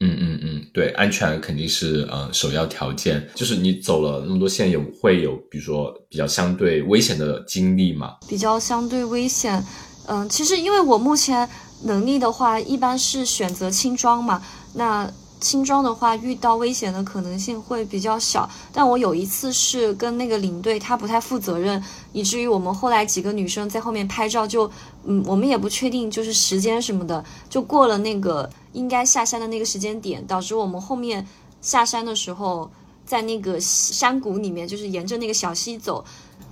[0.01, 3.29] 嗯嗯嗯，对，安全肯定是呃首要条件。
[3.35, 8.17] 就是你走了那么多线，有会有比如说比较相对危险的经历吗？
[8.29, 9.65] 比较相对危险，
[10.07, 11.49] 嗯，其实因为我目前
[11.83, 14.43] 能力的话，一般是选择轻装嘛，
[14.75, 15.11] 那。
[15.41, 18.51] 轻装的话，遇到危险的可能性会比较小。
[18.73, 21.81] 但我有一次是跟那个领队，他不太负责任，
[22.13, 24.69] 以至于我们后来几个女生在后面拍照，就
[25.05, 31.27] 嗯，我们也不确定就是时间什么的，就过了那个应该下山的那个时间点，导致我们后面
[31.61, 32.71] 下山的时候，
[33.05, 36.05] 在那个山谷里面，就是沿着那个小溪走。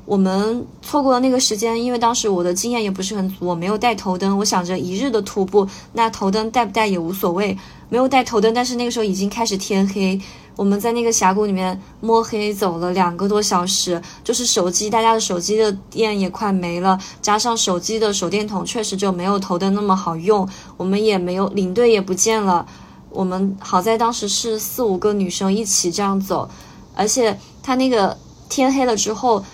[0.05, 4.39] 我们错过了那个时间，因为当时我的经验也不是很足，我没有带头灯。
[4.39, 7.57] 我想着一日的徒步，那头灯带不带也无所谓，
[7.89, 8.53] 没有带头灯。
[8.55, 10.21] 但是那个时候已经开始天黑，
[10.57, 20.49] 我们在那个峡谷里面摸黑走了两个多小时，就是手机，大家的手机的电也快没了，加上手机的手电筒确实就没有头灯那么好用。
[20.77, 22.67] 我们也没有领队也不见了，
[23.11, 26.49] 我们好在当时是四五个女生一起这样走，
[26.95, 28.17] 而且他那个
[28.49, 29.45] 天黑了之后。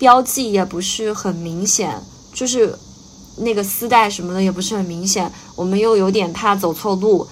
[0.00, 2.74] 标记也不是很明显，就是
[3.36, 5.30] 那个丝带什么的也不是很明显。
[5.54, 7.28] 我们又有点怕走错路，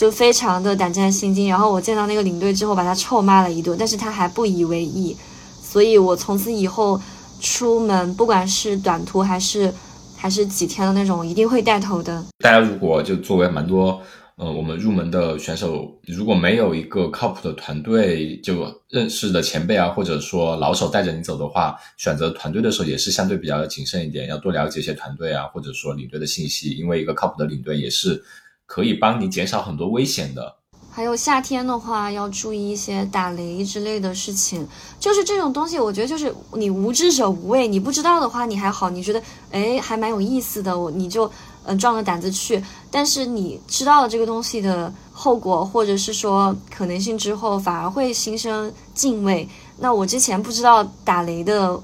[0.00, 1.46] 就非常的胆战心惊。
[1.46, 5.14] 然后我见到那个领队之后，把他臭骂了一顿，但是他还不以为意。
[5.60, 6.98] 所以我从此以后
[7.38, 9.70] 出门，不管是短途还是
[10.16, 12.24] 还是几天的那种，一定会带头灯。
[12.38, 14.00] 大家如果就作为蛮多。
[14.36, 28.24] 呃，我们入门的选手如果没有一个靠谱的团队，就认识的前辈啊，或者说老手带着你走的话，选择团队的时候也是相对比较谨慎一点，要多了解一些团队啊，或者说领队的信息，因为一个靠谱的领队也是
[28.70, 30.54] 可以帮你减少很多危险的。
[30.92, 34.64] 还有夏天的话，要注意一些打雷之类的事情。
[35.00, 41.30] 就是这种东西，我觉得就是你无知者无畏，你不知道的话你还好，你觉得哎还蛮有意思的，我你就。
[41.62, 49.46] 嗯，壮着胆子去，但是你知道了这个东西的后果，或者是说可能性之后，反而会心生敬畏。
[49.78, 51.78] 那我之前不知道打雷的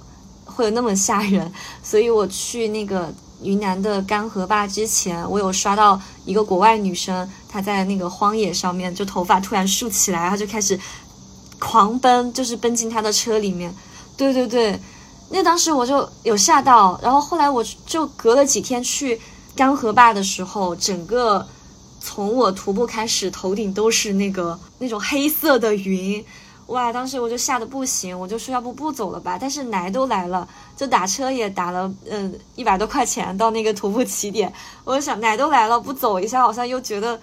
[0.46, 3.12] 会有那么吓人，所以我去那个
[3.42, 10.78] 云南的干河坝之前，我有刷到一个国外女生，她在那个荒野上面，就头发突然竖起来，她就开始
[11.58, 13.74] 狂奔，就是奔进她的车里面。
[14.16, 14.80] 对对对，
[15.30, 19.20] 那当时我就有吓到，然后后来我就隔了几天去。
[19.54, 21.48] 干河坝的时候，整个
[21.98, 26.22] 从我徒步开始，头顶都是那个那种黑色的云，
[26.66, 26.92] 哇！
[26.92, 29.38] 当时我就吓得不行，我就说要不不走了吧。
[29.40, 34.52] 但是来都来了，就打车也打了，嗯，一百多块钱到那个徒步起点。
[34.84, 37.20] 我就想，来都来了，不走一下好像又觉得，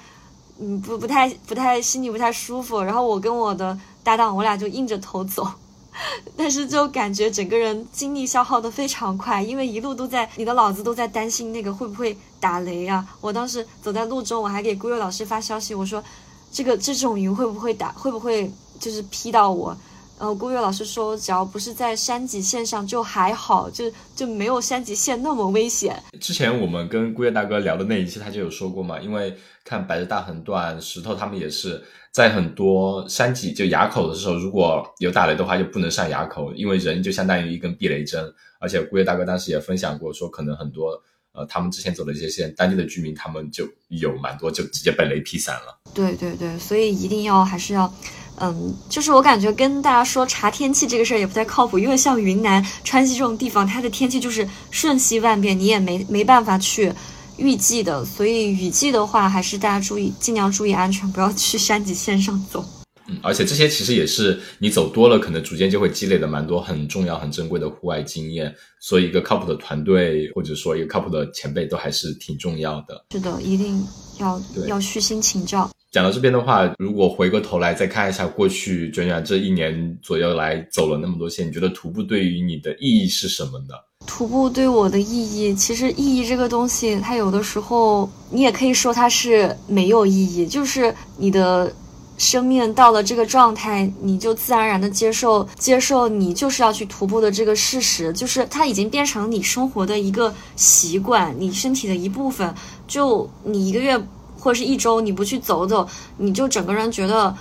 [0.59, 2.81] 嗯，不不太不太心里不太舒服。
[2.81, 5.45] 然后我跟我的搭档，我俩就硬着头走。
[6.35, 13.05] 但是就感觉整个人精力消耗的非常快，因为一路都在你的脑子都在担心那个会不会打雷啊。
[13.21, 16.03] 我当时走在路中，我还给孤月老师发消息，我说
[16.51, 18.51] 这个这种云会不会打，会不会
[18.83, 19.75] 就是劈到我？
[20.19, 26.01] 呃，顾月老师说，只要不是在山脊线上就还好，就就没有山脊线那么危险。
[26.19, 31.81] 之前我们跟顾月大哥聊的那一期，他就有说过嘛，因为看白日大横断、石头，他们也是
[32.11, 38.23] 在很多山脊就垭口的时候，如果有打雷的话，就不能上垭口，因为人就相当于一根避雷针。
[38.59, 40.91] 而且顾月大哥当时也分享过，说可能很多
[41.33, 45.79] 呃，他们之前走的这些线，当地的居民他们就有蛮多就直接被雷劈散了。
[45.93, 47.91] 对对对，所以一定要还是要。
[48.37, 56.91] 嗯，就是我感觉跟大家说查天气这个事儿也不太靠谱，因为像云南、川西这种地方，它的天气就是瞬息万变，你也没没办法去
[57.37, 58.03] 预计的。
[58.03, 62.65] 所以雨季的话，还是大家注意，尽量注意安全，不要去山脊线上走。
[63.07, 68.53] 嗯，而且这些其实也是你走多了，可能逐渐就会积累的蛮多很重要、很珍贵的户外经验。
[68.79, 73.05] 所以一个靠谱的团队，或者说一个靠谱的前辈，都还是挺重要的。
[73.11, 73.85] 是的，一定
[74.19, 75.69] 要要虚心请教。
[75.93, 83.75] 讲到这边的话，如果回过头来再看一下过去卷卷这一年左右来走了那么多线，你觉得徒步对于你的意义是什么呢？
[84.07, 91.71] 徒步对我的意义，其实意义这个东西，它有的时候你也可以说它是没有意义，就是你的
[92.17, 102.51] 生命到了这个状态，你就自然而然的接受接受你就是要去徒步的这个事实，就是它已经变成你生活的一个习惯，你身体的一部分。
[102.87, 104.03] 就你一个月。
[104.43, 105.87] 或者是一周你不去走走，
[106.17, 107.33] 你就整个人觉得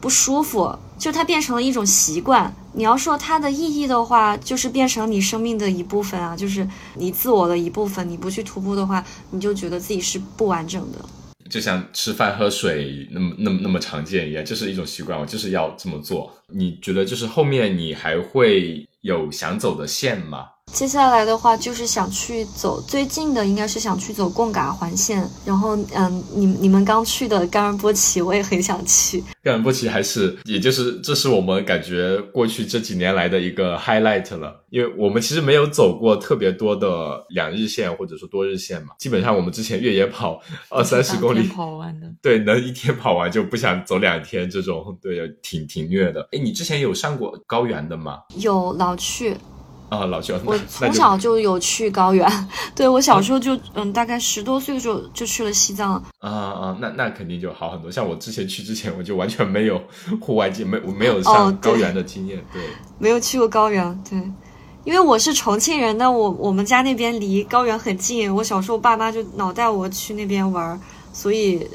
[0.00, 2.54] 不舒服，就它变成了一种习惯。
[2.72, 8.08] 你要说它的意义的话，就是变成你生命的一部分啊，就是你自我的一部分。
[8.08, 10.98] 你不去徒步的话，你就觉得自己是不完整的。
[11.50, 16.32] 就像吃饭喝水那么那么那么常见一样，就是一种习惯，我就是要这么做。
[16.48, 20.46] 你觉得就是后面你还会有想走的线吗？
[20.72, 25.28] 接下来的话就是想去走最近的，应该是想去走贡嘎环线。
[25.44, 29.20] 然后，嗯，你你们刚去的冈仁波齐，我也很想去。
[29.42, 38.88] 冈仁波齐还是，也就是这是我们感觉过去这几年来的一个 highlight 了，因为我们其实没有走过特别多的两日线或者说多日线嘛。
[38.98, 40.40] 基本上我们之前越野跑
[40.70, 46.28] 二三十公里跑完的，对，能一天跑完就不想走两天，这种对，挺挺虐的。
[46.30, 48.18] 哎，你之前有上过高原的吗？
[48.36, 49.36] 有老去。
[49.88, 55.94] 啊，老去，我从小就有去高原，对我小时候就嗯，大概十多岁的时候就去了西藏。
[56.18, 57.90] 啊啊，那那肯定就好很多。
[57.90, 59.80] 像我之前去之前，我就完全没有
[60.20, 62.62] 户外经，没我没有上高原的经验，对，
[62.98, 64.18] 没有去过高原，对，
[64.84, 70.78] 因为我是重庆人，那我我们家那边离高原很近，我小时候爸妈就老带我去那边玩，
[71.14, 71.66] 所以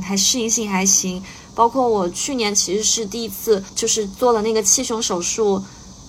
[0.00, 1.20] 还适应性还行。
[1.56, 5.60] 包括我去年其实是第一次，就是做了那个气胸手术。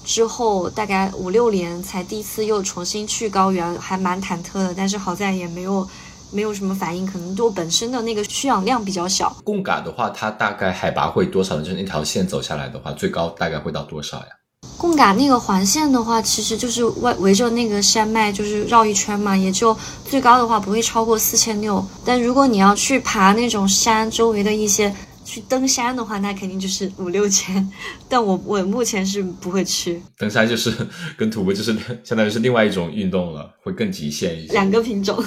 [0.06, 4.74] 之后大概五六年才第一次又重新去高原，还蛮忐忑的。
[4.76, 5.88] 但是好在也没有
[6.32, 9.36] 没有什么反应，可能就本身的那个需氧量比较小。
[9.44, 11.62] 贡嘎的话，它大概海拔会多少呢？
[11.62, 14.26] 就是那条线走下来的话，最高大概会到多少呀？
[14.78, 19.78] 贡嘎那个环线的话，其实就是围围着那个山脉就是绕一圈嘛，也就
[20.10, 21.86] 最高的话不会超过四千六。
[22.04, 24.94] 但如果你要去爬那种山周围的一些。
[25.30, 27.72] 去登山的话，那肯定就是五六千，
[28.10, 30.02] 但我我目前是不会去。
[30.18, 30.74] 登山就是
[31.16, 31.72] 跟徒步就是
[32.04, 34.54] 相当于是另外一种运动了，会更极限一些。
[34.54, 35.24] 两个品种。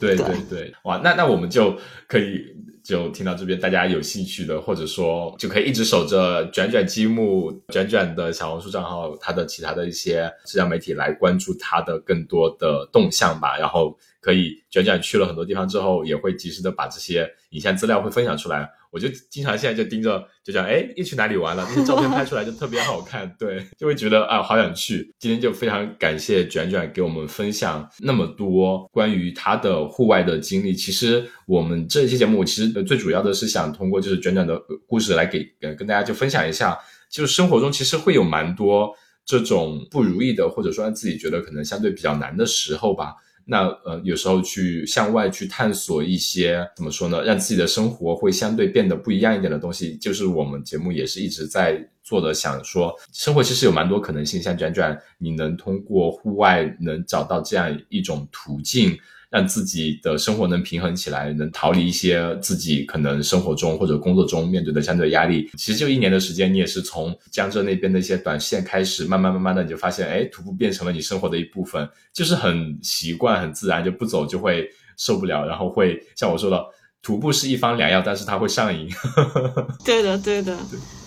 [0.00, 1.76] 对 对对，哇，那那我们就
[2.08, 2.40] 可以
[2.82, 13.94] 就听到这边，大家有兴趣的，或者说就可以一直守着卷卷积木卷卷的小红书账号，它的其他的一些社交媒体来关注它的更多的动向吧，然后。
[14.24, 18.66] 可以卷卷去了很多地方之后，也会及时的把这些影像资料会分享出来。
[18.90, 21.66] 我就经常现在就盯着，就讲哎，又去哪里玩了？
[21.68, 25.12] 那些照片拍出来就特别好看，对，就会觉得啊，好想去。
[25.18, 30.72] 今天就非常感谢卷卷给我们分享那么多关于他的户外的经历。
[30.72, 36.78] 其实我们这一期节目，其实最主要的是想通过就是卷卷的故事来给呃跟大家就分享一下，
[37.10, 38.90] 就是生活中其实会有蛮多
[39.26, 43.12] 这种不如意的，或者说自己觉得可能相对比较难的时候吧。
[43.46, 52.32] 那呃，有时候去向外去探索一些怎么说呢，让自己的生活会相对变得不一样一点的东西，就是我们节目也是一直在做的。
[52.32, 58.98] 想说，生活其实有蛮多可能性，像卷卷，你能通过户外能找到这样一种途径。
[59.34, 65.50] 让自己的生活能平衡起来，能逃离一些自己可能生活中或者工作中面对的相对压力。
[65.58, 76.64] 其实就一年的时间，你也是从江浙那边的一些短线开始，慢慢慢慢的你就发现，哎，徒步变成了你生活的一部分，就是很习惯、很自然，就不走就会受不了，然后会像我说的。
[77.04, 78.88] 徒步是一方良药，但是它会上瘾。
[79.84, 80.56] 对的，对的。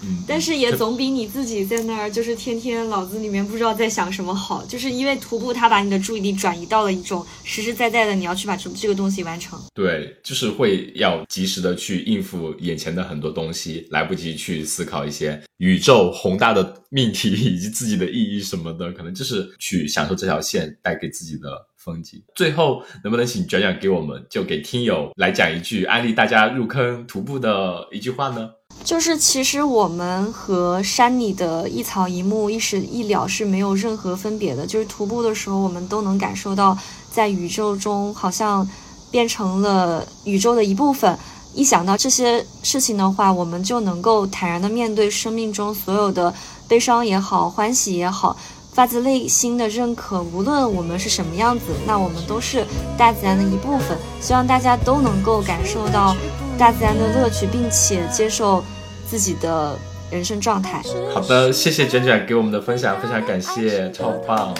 [0.03, 4.63] 嗯，但是也总比你自己在那儿就是天天脑子里面不知道在想什么好。
[4.65, 9.59] 就是因为徒步，它把你的注意力转移到了一种实实在在的，你要去把这这个东西完成。
[9.73, 21.49] 对，就是会要及时的去应付眼前的很多东西，来不及去思考一些宇宙宏大的命题以及自己的意义什么的，可能就是去享受这条线带给自己的。
[21.87, 28.49] 风景，最后能不能请卷卷给我们，就给听友来讲一句安利大家入坑徒步的一句话呢？
[28.83, 34.67] 就是其实我们和山里的一草一木、一石一鸟是没有任何分别的。
[34.67, 36.77] 就是徒步的时候，我们都能感受到，
[37.09, 38.67] 在宇宙中好像
[39.09, 41.17] 变成了宇宙的一部分。
[41.55, 46.31] 一想到这些事情的话，我们就能够坦然的面对生命中所有的
[46.67, 48.37] 悲伤也好，欢喜也好。
[48.77, 52.63] 发自内心的认可，无论我们是什么样子，那我们都是
[52.95, 53.97] 大自然的一部分。
[54.21, 56.15] 希望大家都能够感受到
[56.59, 58.63] 大自然的乐趣，并且接受
[59.09, 59.75] 自己的
[60.11, 60.83] 人生状态。
[61.11, 64.53] 好的，谢谢卷卷给我们的分享，非常感谢，超棒。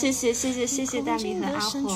[0.00, 1.94] 谢谢谢谢谢谢大米和阿火。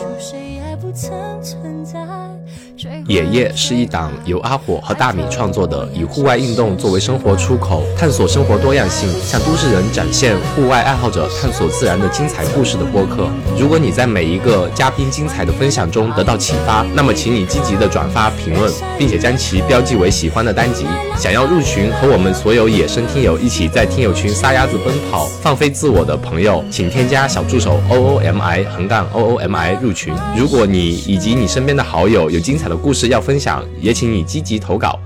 [3.06, 13.26] 野夜是一档由阿火和大米创作的，以户外运动作为生活出口，探索生活多样性，向都市人展现户外爱好者探索自然的精彩故事的播客。
[13.58, 20.84] 如果你在每一个嘉宾精彩的分享中得到启发，那么请你积极的转发评论，并且将其标记为喜欢的单集。
[21.16, 27.80] 想要入群和我们所有野生听友一起在听友群撒丫子奔跑、放飞自我的朋友，请添加小助手。
[27.94, 30.12] O O M I 横杠 O O M I 入群。
[30.36, 34.98] 如果你以及你身边的好友有精彩的故事要分享，也请你积极投稿。